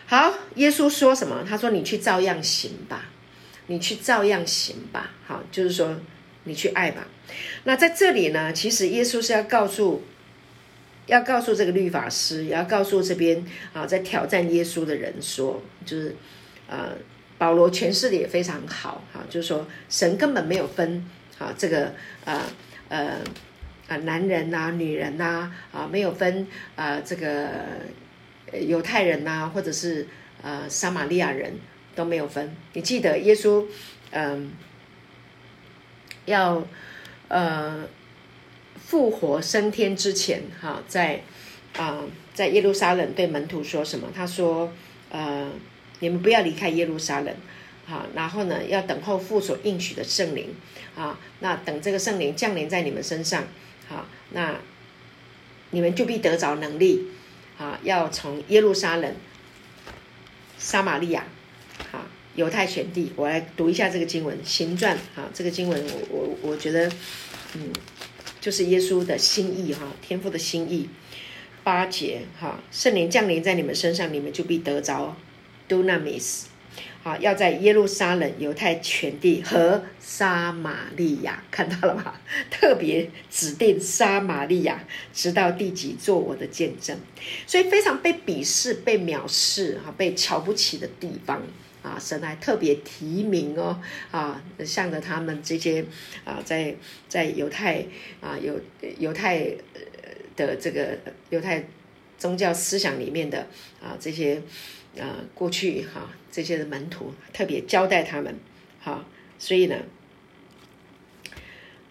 [0.08, 1.46] 好，耶稣说什么？
[1.48, 3.06] 他说：“你去照样行吧，
[3.68, 5.98] 你去照样行吧。”好，就是说
[6.44, 7.08] 你去爱吧。
[7.64, 10.04] 那在这里呢，其实耶稣是要告诉，
[11.06, 16.14] 要告诉这个律法师，也要告诉这边啊，在挑战耶稣的人说，就是
[16.68, 16.98] 呃，
[17.38, 21.94] 保罗诠释的也非常好哈，就是说神根本没有分啊，这个
[22.26, 22.42] 呃
[22.90, 23.20] 呃。
[23.92, 27.50] 啊，男人呐，女人呐，啊，没有分啊，这个
[28.54, 30.08] 犹太人呐，或者是
[30.42, 31.56] 呃撒玛利亚人
[31.94, 32.56] 都没有分。
[32.72, 33.66] 你记得耶稣，
[34.12, 34.54] 嗯，
[36.24, 36.66] 要
[37.28, 37.86] 呃
[38.78, 41.24] 复活升天之前，哈，在
[41.76, 42.02] 啊
[42.34, 44.08] 在耶路撒冷对门徒说什么？
[44.16, 44.72] 他说，
[45.10, 45.52] 呃，
[46.00, 47.36] 你们不要离开耶路撒冷，
[47.86, 50.56] 好，然后呢，要等候父所应许的圣灵，
[50.96, 53.44] 啊，那等这个圣灵降临在你们身上。
[54.32, 54.60] 那
[55.72, 57.08] 你们就必得着能力，
[57.58, 59.16] 啊，要从耶路撒冷、
[60.58, 61.26] 撒玛利亚，
[61.92, 62.06] 好，
[62.36, 66.92] 犹太全地，我来读一下这个经文，行传，好，这个经文我我我觉得，
[67.56, 67.72] 嗯，
[68.40, 70.90] 就是耶稣的心意哈，天父的心意，
[71.64, 75.16] 八节哈，圣灵降临在你们身上，你们就必得着
[75.70, 76.51] dunamis。
[77.04, 82.14] 好，要在耶路撒冷、犹太全地和撒玛利亚看到了吗？
[82.52, 86.96] 特别指定撒玛利亚，直到地极做我的见证。
[87.48, 91.42] 所以非常被鄙视、被藐视、哈、被瞧不起的地方
[91.82, 93.82] 啊，神还特别提名哦
[94.12, 95.84] 啊，向着他们这些
[96.24, 96.76] 啊，在
[97.10, 97.84] 在犹太
[98.22, 98.60] 啊犹
[99.00, 99.40] 犹太
[100.36, 100.96] 的这个
[101.32, 101.68] 犹太
[102.20, 103.48] 宗教思想里面的
[103.82, 104.40] 啊这些
[105.00, 108.34] 啊过去哈这些的门徒特别交代他们
[108.82, 109.06] 哈，
[109.38, 109.76] 所以呢，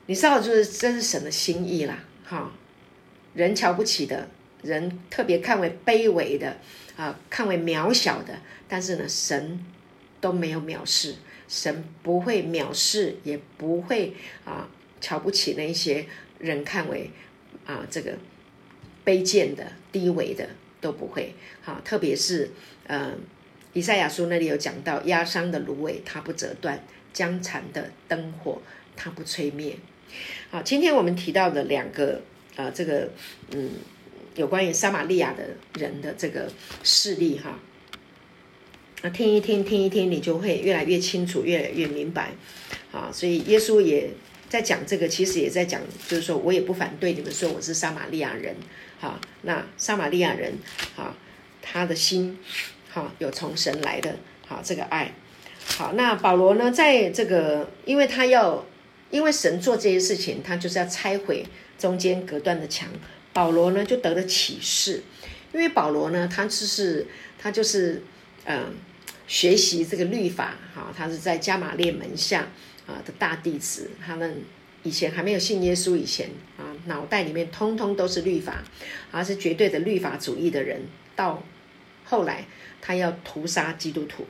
[0.06, 2.50] 你知道就是这是神的心意啦哈，
[3.34, 4.28] 人瞧不起的
[4.62, 6.56] 人特别看为卑微的
[6.96, 9.64] 啊看为渺小的，但是呢神
[10.20, 11.14] 都没有藐视，
[11.46, 14.14] 神不会藐视，也不会
[14.44, 14.68] 啊
[15.00, 16.06] 瞧不起那些
[16.38, 17.10] 人看为
[17.66, 18.16] 啊这个。
[19.02, 20.46] 卑贱的、低微的
[20.78, 22.50] 都不会好，特别是
[22.86, 23.14] 呃，
[23.72, 28.60] 以赛亚书那里有讲到，压伤的芦苇它不折断，将残的灯火
[28.96, 29.76] 它不吹灭。
[30.50, 32.20] 好，今天我们提到的两个
[32.56, 33.08] 啊，这个
[33.52, 33.70] 嗯，
[34.34, 36.50] 有关于撒玛利亚的人的这个
[36.82, 37.60] 事例哈，
[39.02, 42.32] 那，听一听，听一听，你就会越来越清楚，越来越明白。
[42.90, 44.10] 啊，所以耶稣也
[44.48, 48.56] 在讲这个，其实也在讲，就是说我也不反对你们说我是撒玛利亚人。
[48.98, 50.54] 好，那撒玛利亚人，
[50.96, 51.14] 好，
[51.62, 52.36] 他的心，
[52.90, 54.16] 好，有从神来的，
[54.46, 55.12] 好，这个爱，
[55.76, 58.66] 好，那保罗呢，在这个，因为他要，
[59.10, 61.46] 因为神做这些事情，他就是要拆毁
[61.78, 62.88] 中间隔断的墙，
[63.32, 65.02] 保罗呢就得了启示，
[65.52, 67.06] 因为保罗呢，他就是
[67.38, 68.02] 他就是，
[68.44, 68.74] 嗯，
[69.26, 72.48] 学习这个律法，哈，他是在加玛列门下
[72.86, 74.42] 啊的大弟子，他们。
[74.82, 78.64] 以前还没有信耶稣以前啊，脑袋里面通通都是律法，
[79.10, 80.80] 而是绝对的律法主义的人。
[81.14, 81.42] 到
[82.02, 82.46] 后来，
[82.80, 84.26] 他要屠杀基督徒，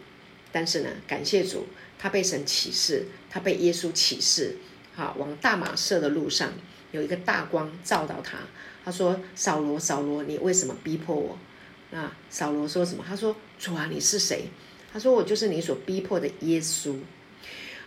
[0.53, 1.67] 但是呢，感谢主，
[1.99, 4.57] 他被神启示，他被耶稣启示，
[4.95, 6.53] 好，往大马色的路上
[6.93, 8.39] 有一个大光照到他。
[8.85, 11.39] 他说：“扫罗，扫罗，你为什么逼迫我？”
[11.91, 13.05] 那扫罗说什么？
[13.07, 14.45] 他说：“主啊，你是谁？”
[14.93, 16.97] 他说：“我就是你所逼迫的耶稣。”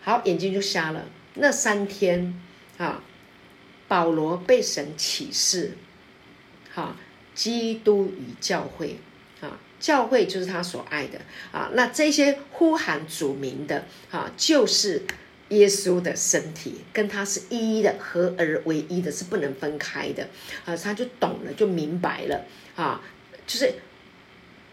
[0.01, 1.05] 好，眼睛就瞎了。
[1.35, 2.39] 那三天。
[2.79, 3.03] 啊，
[3.87, 5.77] 保罗被神启示，
[6.73, 6.97] 哈，
[7.35, 8.97] 基督与教会，
[9.83, 11.19] 教会就是他所爱的，
[11.51, 15.03] 啊，那这些呼喊主名的，啊，就是
[15.49, 20.29] 耶稣的身体，跟他是一一的，合而为一的，是不能分开的，
[20.63, 22.45] 啊，他就懂了，就明白了，
[22.77, 23.01] 啊，
[23.45, 23.73] 就是。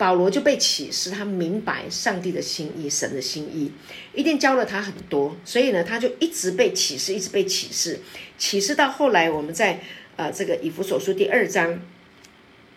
[0.01, 3.71] 保罗就被启示，他明白上帝的心意，神的心意，
[4.15, 8.01] 一定教了他很多，所以呢，他就一直被启示，一直被启示，
[8.39, 9.79] 启示到后来，我们在
[10.17, 11.83] 呃这个以弗所书第二章，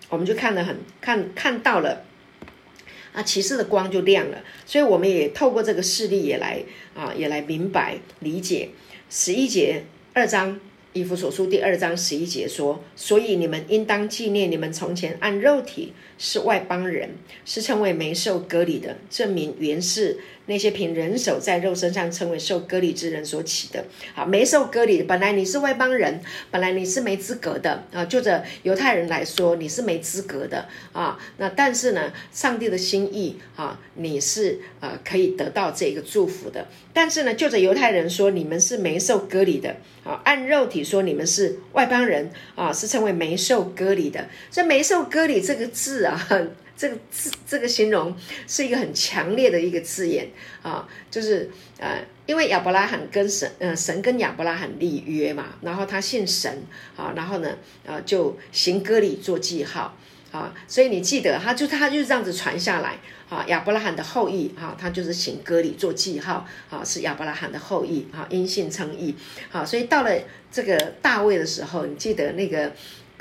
[0.10, 2.04] 我们就看得很看看到了，
[3.14, 6.62] 啊，启示的光就亮了，所以我们也透过这个事例也来
[6.94, 8.70] 啊，也来明白理解
[9.10, 10.60] 十一节二章。
[10.96, 26.20] 以弗所书第二章十一节说：“所以你们应当纪念你们从前按肉体是外邦人，是称为没受割礼的，证明原是。”那些凭人手在肉身上称为受割礼之人所起的，好没受割礼，本来你是外邦人，
[26.52, 28.04] 本来你是没资格的啊。
[28.06, 31.18] 就着犹太人来说，你是没资格的啊。
[31.38, 36.68] 那但是呢，上帝的心意啊，你是呃可以得到这个祝福的。
[36.94, 40.22] 但是呢，就着犹太人说，你们是没受割礼的啊。
[40.26, 44.28] 按肉体说，你们是外邦人啊，是称为没受割礼的。
[44.52, 46.28] 这没受割礼这个字啊。
[46.76, 48.16] 这个字，这个形容
[48.48, 50.28] 是一个很强烈的一个字眼
[50.62, 56.64] 啊，就是呃，因为亚伯拉罕跟神，呃，神跟亚伯拉罕立约嘛，然后他信神
[56.98, 59.96] 啊，然后呢，呃，就行割礼做记号
[60.32, 62.98] 啊，所以你记得，他就他就是这样子传下来
[63.30, 69.16] 啊，亚伯拉罕的后裔啊，他就是行割礼做记号啊，是亚伯拉罕的后裔啊，因信称义
[69.52, 70.12] 啊，所以到了
[70.52, 72.72] 这个大卫的时候，你记得那个。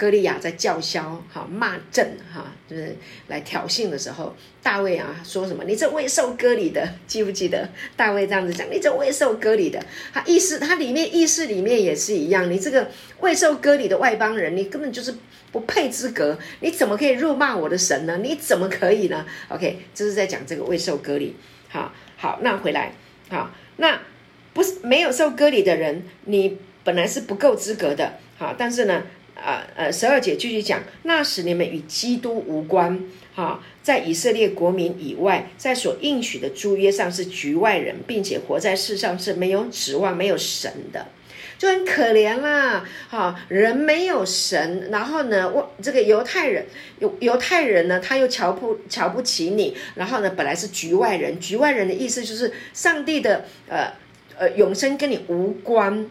[0.03, 2.97] 歌利亚在叫嚣，哈骂阵，哈就是
[3.29, 5.63] 来挑衅的时候，大卫啊说什么？
[5.63, 7.69] 你这未受割礼的，记不记得？
[7.95, 9.81] 大卫这样子讲，你这未受割礼的，
[10.13, 12.91] 他意思，他里面意思里面也是一样，你这个
[13.21, 15.15] 未受割礼的外邦人，你根本就是
[15.53, 18.19] 不配资格，你怎么可以辱骂我的神呢？
[18.21, 21.37] 你怎么可以呢？OK，这是在讲这个未受割礼，
[21.69, 22.93] 好好，那回来，
[23.31, 24.01] 好，那
[24.53, 29.05] 不是没有受割礼的人，你本来是不够资格的，好，但是呢？
[29.35, 33.01] 啊呃，十二节继续讲，那时你们与基督无关，
[33.35, 41.09] 哈，在以色列国民以外，在所应许的租约上是局外人，并且活在世上是没有指望、没有神的，
[41.59, 46.67] 就很可怜啦，哈，人没有神，然后呢，我这个犹太人，
[47.01, 53.93] 犹犹太人呢，他又瞧不瞧不起你，然后呢，本来是局外人，局外人的意思就是上帝的呃
[54.39, 56.09] 呃永生跟你无关。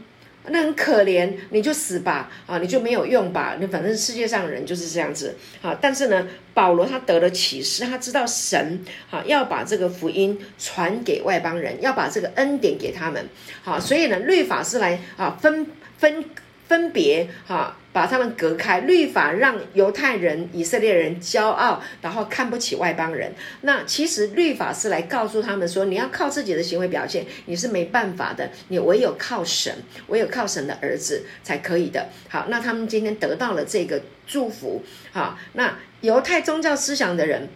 [0.47, 3.57] 那很可怜，你就死吧，啊，你就没有用吧？
[3.59, 5.75] 你反正世界上人就是这样子，好。
[5.75, 13.23] 但是呢，保罗他得了启示，他知道神啊要把这个福音传给外邦人，要把这个恩典给他们，
[13.63, 15.67] 好，所以呢，律法是来啊分
[15.97, 16.25] 分
[16.71, 18.79] 分别哈，把他们隔开。
[18.79, 23.33] 律法让犹太人、以色列人骄傲，然后看不起外邦人。
[23.63, 32.07] 那其实律法是来告诉他们说，你要靠自己的行为表现，你是没办法的，你唯有靠神，唯有靠神的儿子才可以的。
[32.29, 34.81] 好，那他们今天得到了这个祝福。
[35.11, 37.49] 好，那犹太宗教思想的人。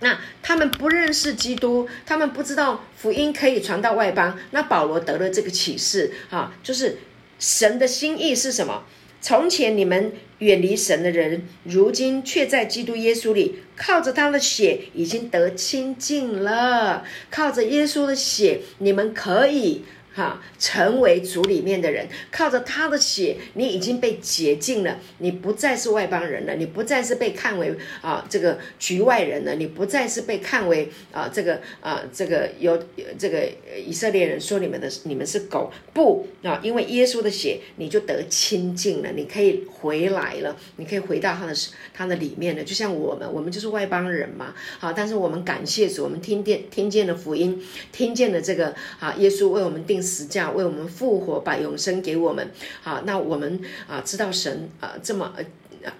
[0.00, 4.38] 那他们不认识基督，他们不知道福音可以传到外邦。
[4.52, 6.96] 那保罗得了这个启示，哈，就是
[7.38, 8.84] 神的心意是什么？
[9.20, 17.04] 从前你们远离神的人，如今却在基督耶稣里，靠着他的血已经得清净了。
[17.28, 19.82] 靠着耶稣的血，你们可以。
[20.18, 32.82] 哈，成为主里面的人，靠着他的血，你已经被洁净了，你不再是外邦人了，你不再是被看为啊这个局外人了，你不再是被看为啊这个啊这个有
[33.16, 33.48] 这个
[33.86, 41.54] 以色列人说你们的你们是狗不啊，因为耶稣的血，你就得清净了，你可以回来了，你可以回到他的
[41.94, 47.62] 他的里面了，就像我们，我们就是外邦人嘛，好，但是我们感谢主，我们听见听见了福音，
[47.92, 50.02] 听见了这个啊耶稣为我们定。
[50.08, 52.50] 实价为我们复活，把永生给我们。
[52.82, 55.34] 好，那我们啊，知道神啊这么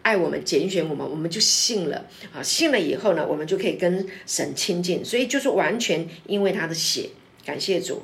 [0.03, 2.07] 爱我们，拣选我们，我们就信了。
[2.35, 5.05] 啊，信了以后呢，我们就可以跟神亲近。
[5.05, 7.11] 所以就是完全因为他的血，
[7.45, 8.03] 感谢主。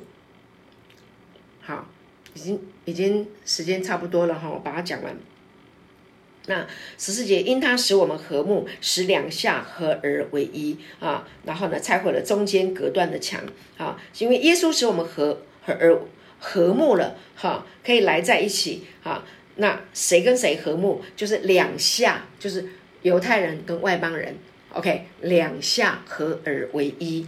[1.61, 1.89] 好，
[2.33, 5.17] 已经已经时间差不多了哈，我把它讲完。
[6.47, 6.65] 那
[6.97, 13.41] 十四节，因他使我们和睦，使两下合而为一啊，然后呢，拆毁了中间隔断的墙
[13.77, 15.41] 啊，因为耶稣使我们和。
[15.65, 15.99] 和而
[16.39, 19.23] 和睦了，哈，可以来在一起，哈。
[19.57, 21.01] 那谁跟谁和睦？
[21.15, 22.65] 就是两下，就是
[23.03, 24.35] 犹太人跟外邦人
[24.73, 27.25] ，OK，两下合而为一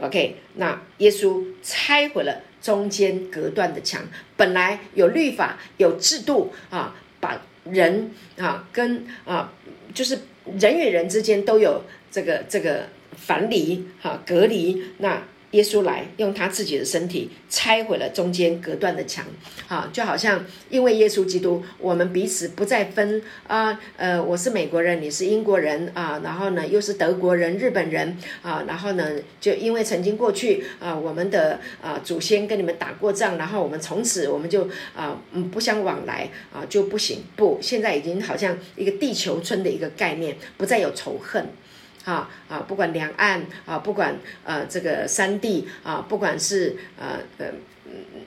[0.00, 0.36] ，OK。
[0.54, 4.02] 那耶稣拆毁了中间隔断的墙，
[4.36, 9.52] 本来有律法有制度啊，把人啊跟啊，
[9.94, 10.18] 就是
[10.58, 15.22] 人与人之间都有这个这个樊篱哈隔离那。
[15.52, 19.24] 耶稣来用他自己的身体拆毁了中间隔断的墙，
[19.66, 41.46] 啊，就好像因为耶稣基督，我们彼此不再分啊，呃，我是美国人，你是英国人啊，然后呢又是德国人、日本人啊，然后呢就因为曾经过去啊，我们的啊祖先跟你们打过仗，然后我们从此我们就啊嗯不相往来啊就不行，不，现在已经好像一个地球村的一个概念，不再有仇恨。
[42.08, 47.46] 啊啊，不管两岸啊，不管呃这个三地啊，不管是呃呃。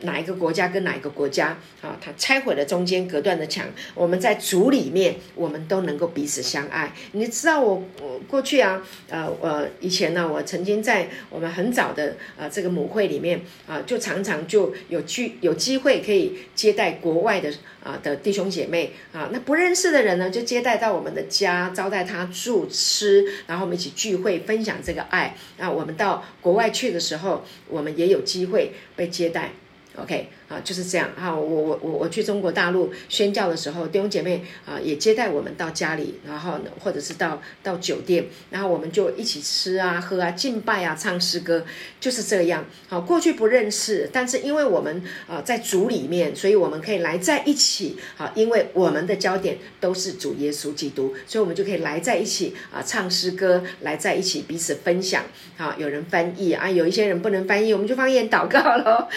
[0.01, 1.95] 哪一个国家跟哪一个国家啊？
[2.01, 3.68] 他拆毁了中间隔断的墙。
[3.93, 6.91] 我们在主里面，我们都能够彼此相爱。
[7.12, 17.53] 你知道我我过去啊，呃呃，以前呢，我曾经在我们很早的呃这个母会里面啊，就常常就有聚有机会可以接待国外的
[17.84, 19.30] 啊的弟兄姐妹啊。
[19.32, 25.36] 那不认识的人呢，就接待到我们的家，招待他住吃，然后我们一起聚会分享这个爱。
[25.57, 29.51] 那我们到国外去的时候，我们也有机会被接待。
[29.98, 31.34] Okay 啊，就是这样啊。
[31.34, 41.66] 我我我我去中国大陆宣教的时候，弟兄姐妹啊也接待我们到家里，然后呢，或者是到到酒店，然后我们就一起吃啊、喝啊、敬拜啊、唱诗歌，
[41.99, 42.66] 就是这样。
[42.88, 47.97] 好，过去不认识，但是因为我们啊在主里面，所以我们可以来在一起。
[48.16, 55.24] 好，因为我们的焦点都是主耶稣基督，所以我们就可以来在一起啊，唱诗歌，来在一起彼此分享。
[55.58, 59.08] 好，有人翻译啊，有一些人不能翻译，我们就方言祷告喽。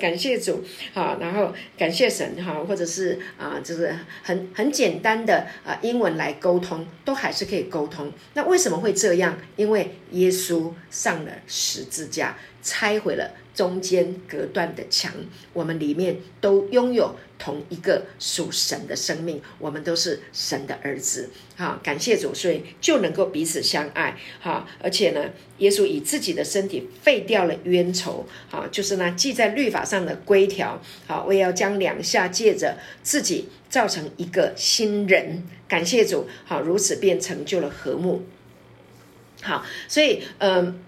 [0.00, 0.06] 感。
[0.06, 0.62] 感谢主，
[0.92, 8.12] 好，然后感谢神，哈，或者是啊，就是很很简单的啊，英文来沟通，都还是可以沟通。
[8.34, 9.36] 那为什么会这样？
[9.56, 13.30] 因为耶稣上了十字架，拆毁了。
[13.56, 15.10] 中间隔断的墙，
[15.54, 21.30] 我们里面都拥有同一个属神的生命，我们都是神的儿子。
[21.56, 24.16] 好，感谢主，所以就能够彼此相爱。
[24.40, 28.26] 好，而且呢，耶稣以自己的身体废掉了冤仇。
[28.48, 30.80] 好，就是呢记在律法上的规条。
[31.06, 35.42] 好，我也要将两下借着自己造成一个新人。
[35.68, 38.24] 感谢主，好，如此便成就了和睦。
[39.42, 40.80] 好，所以嗯。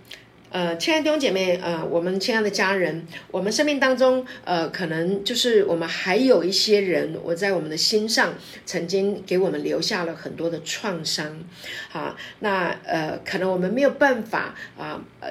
[0.50, 8.32] 呃亲爱的弟兄姐妹，呃，我们亲爱的家人，我们生命当中，呃，可能就是我们还有一些人，我在我们的心上
[8.64, 11.44] 曾经给我们留下了很多的创伤，
[11.90, 15.30] 好，那呃，可能我们没有办法啊，呃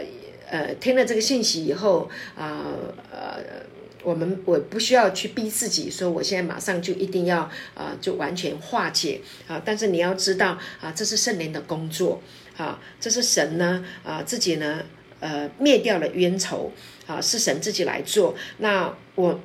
[0.50, 2.64] 呃，听了这个信息以后啊，
[3.12, 3.40] 呃，
[4.04, 12.22] 我们我不需要去逼自己说，我现在马上就一定要啊，就完全化解啊，但是你要知道啊，这是圣灵的工作，
[12.56, 14.84] 啊，这是神呢啊自己呢。
[15.20, 16.72] 呃，灭掉了冤仇，
[17.06, 18.36] 啊，是神自己来做。
[18.58, 19.40] 那我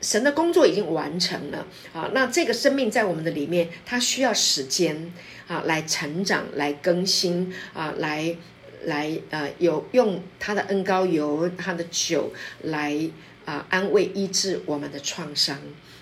[0.00, 5.12] 神的工作已经完成了啊，那这个生命在我们的里面，它需要时间
[5.46, 8.36] 啊来成长、来更新啊，来
[8.84, 12.32] 来呃有用他的恩膏油、他的酒
[12.62, 13.10] 来
[13.44, 15.58] 啊安慰医治我们的创伤。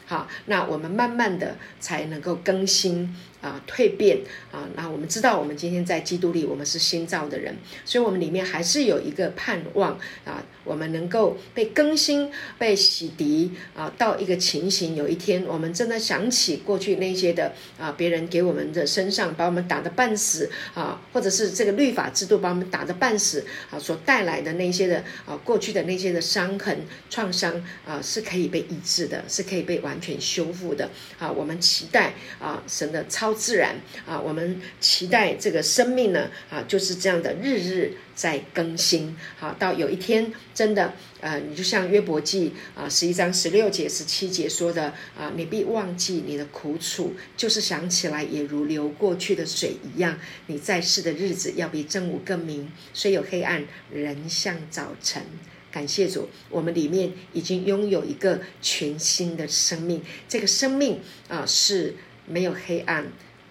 [0.07, 3.15] 好，那我们慢慢的才能够更新。
[3.41, 4.19] 啊，蜕变
[4.51, 4.69] 啊！
[4.75, 26.79] 那我们知道，我们今天在基督里，我们是新造的人，所以，我们里面还是有一个盼望啊，我们能够被更新、被洗涤啊，到一个情形，有一天，我们真的想起过去那些的啊，别人给我们的身上把我们打的半死啊，或者是这个律法制度把我们打的半死啊，所带来的那些的啊，过去的那些的伤痕、
[27.11, 30.89] 创伤啊，是可以被医治的，是可以被完全修复的
[31.19, 31.33] 啊！
[31.33, 33.05] 我们期待啊，神的。
[33.09, 33.75] 超自然
[34.07, 34.21] 啊！
[34.21, 39.17] 我们期待这个生命呢啊，就是这样的日日在更新。
[39.39, 50.19] 好，到有一天真的呃，你就像约伯记啊十一章十六节十七节说的啊，你必忘记你的苦楚，就是想起来也如流过去的水一样。
[50.49, 53.65] 你在世的日子要比正午更明，虽有黑暗，
[53.95, 55.23] 仍像早晨。
[55.71, 60.03] 感谢主，我们里面已经拥有一个全新的生命。
[60.29, 61.95] 这个生命啊是。
[62.31, 63.07] 没有黑暗，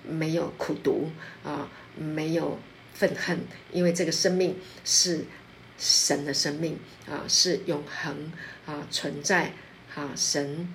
[0.07, 1.09] 没有苦毒
[1.43, 2.59] 啊，没有
[2.97, 3.39] 愤恨，
[3.71, 5.25] 因为这个生命是
[5.77, 8.31] 神的生命啊，是永恒
[8.65, 9.53] 啊存在
[9.93, 10.67] 啊神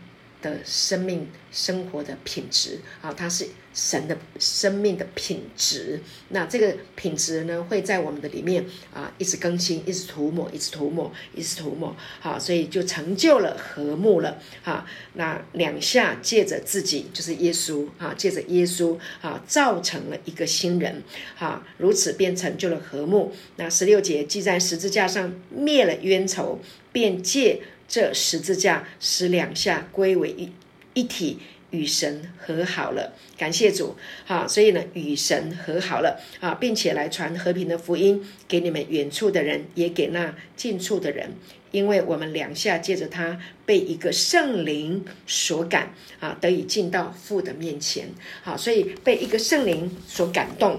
[0.43, 3.49] 的生命生活的品质啊，它是。
[3.75, 8.63] 神的生命的品质，那这个品质呢，会在我们的里面
[8.93, 14.87] 啊，一直更新，一直涂抹，一直涂抹，一直涂抹，好，所以就成就了和睦了，哈。
[15.15, 21.03] 那两下借着自己，就是耶稣啊，借着耶稣啊，造成了一个新人，
[21.35, 23.33] 哈，如此便成就了和睦。
[23.57, 26.61] 那十六节记在十字架上灭了冤仇，
[26.93, 27.63] 便借
[27.93, 30.51] 这十字架使两下归为一
[30.95, 31.39] 一体。
[31.73, 41.33] 与神和好了，感谢主，哈，所以呢，与神和好了啊，并且来传和平的福音给你们远处的人，也给那近处的人，
[41.71, 48.11] 因为我们两下借着他被一个圣灵所感啊，得以进到父的面前，
[48.43, 50.79] 好，所以被一个圣灵所感动，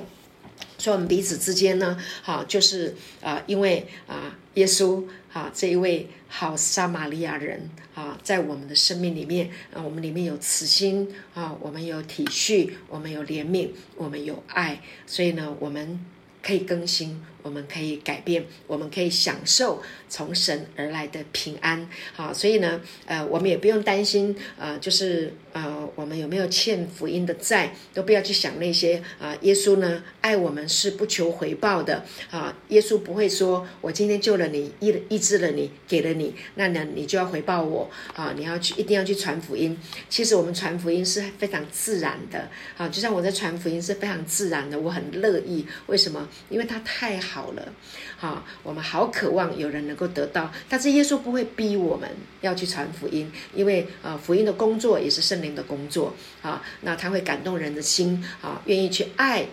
[0.77, 5.03] 所以我们彼此之间呢，好，就是啊，因为啊，耶稣。
[5.33, 15.99] 啊，这一位好撒玛利亚人啊，在我们的生命里面啊，我们里面有慈心啊，我们有体恤，我们有怜悯，我们有爱，所以呢，我们
[16.43, 17.19] 可以更新。
[17.41, 19.81] 我们可以改变，我们可以享受
[20.13, 29.35] 从神而来的平安，好，所以呢，呃，我们也不用担心，呃，就是呃，我们有没有欠福音的债，都不要去想那些啊。
[29.41, 39.75] 耶稣呢，爱我们是不求回报的，啊，耶稣不会说，我今天救了你，医医治了你，给了你，那呢，你就要回报我，啊，你要去一定要去传福音。
[40.09, 42.47] 其实我们传福音是非常自然的，
[42.77, 45.65] 啊，就像我在传福音是非常自然的，我很乐意。
[45.87, 46.29] 为什么？
[46.49, 47.53] 因为它太好。
[47.53, 47.73] 了，
[48.17, 52.09] 好，我们好渴望有人能够得到，但是耶稣不会逼我们
[52.41, 59.45] 要去传福音，因为啊，福音的工作也是圣灵的工作啊，那他会感动人的心啊，愿意去爱，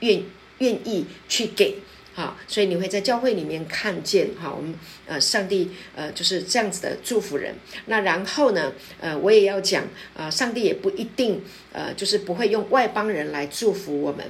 [0.00, 0.22] 愿
[0.58, 1.76] 愿意去给，
[2.14, 4.74] 啊，所以你会在教会里面看见，哈，我们
[5.06, 7.54] 呃，上帝呃就是这样子的祝福人。
[7.86, 9.84] 那然后呢，呃，我也要讲
[10.16, 11.42] 啊，上帝也不一定
[11.72, 14.24] 呃，就是不会用外邦人来祝福我们，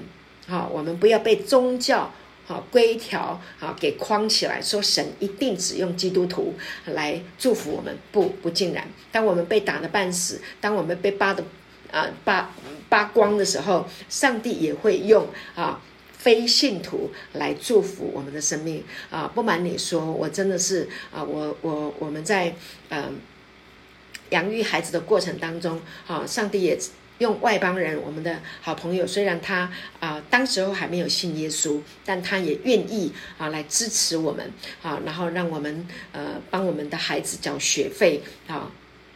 [0.46, 2.12] 好，我们不要被宗教。
[2.50, 6.52] 好规条，好给框起来，说神一定只用基督徒
[6.86, 8.88] 来祝福我们，不不尽然。
[9.12, 11.44] 当我们被打的半死，当我们被扒的
[11.92, 12.50] 啊扒
[12.88, 15.80] 扒光的时候，上帝也会用啊
[16.10, 19.30] 非信徒来祝福我们的生命啊。
[19.32, 22.56] 不瞒你说，我真的是啊，我我我们在
[22.88, 23.20] 嗯
[24.30, 26.76] 养育孩子的过程当中，啊，上帝也。
[27.20, 34.50] 用外邦人，我们的好朋友，虽然他啊，当时候还没有信耶稣，但他也愿意啊来支持我们
[34.82, 38.72] 啊，然后让我们呃帮我们的孩子缴学费啊，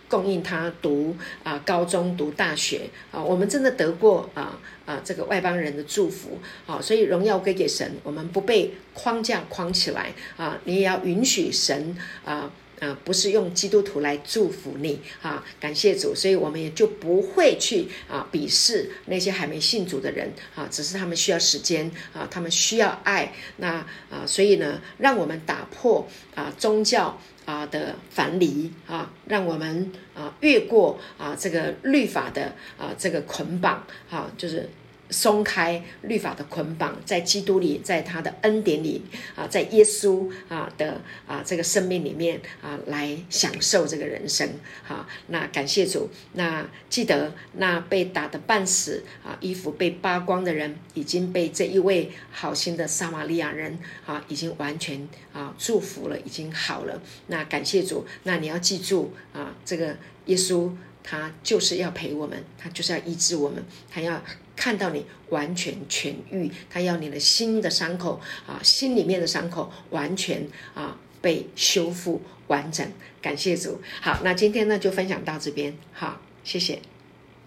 [0.07, 12.51] 供应他读啊高中读大学啊，我们真的得过啊啊这个外邦人的祝福啊，所以荣耀归给神，我们不被框架框起来啊，你也要允许神啊。
[12.81, 15.45] 啊，不是用基督徒来祝福你啊！
[15.61, 23.33] 感谢主，所以我们也就不会去啊鄙视那些还没信主的人啊，只是他们需要时间啊，他们需要爱。
[23.59, 34.69] 那啊，所以呢，让我们打破啊宗教啊的樊篱啊，让我们啊越过啊这个律法的啊这个捆绑啊，就是
[35.11, 39.03] 松开律法的捆绑，在基督里，在他的恩典里
[39.37, 44.49] 啊，在耶稣啊的啊这个生命里面啊，来享受这个人生。
[44.83, 46.09] 好，那感谢主。
[46.33, 57.01] 那记得那被打的半死啊，衣服被扒光的人，已经被这一位好心的撒玛利亚人啊，已经完全啊祝福了，已经好了。
[57.27, 58.07] 那感谢主。
[58.25, 60.71] 那你要记住啊，这个耶稣。
[61.07, 64.23] 他就是要陪我们，他就是要医治我们，他要
[64.57, 72.87] 看到你完全痊愈，他要你的心的伤口啊，心里面的伤口完全啊被修复完整。
[73.21, 76.81] 感谢主，好，那今天呢就分享到这边，好，谢谢。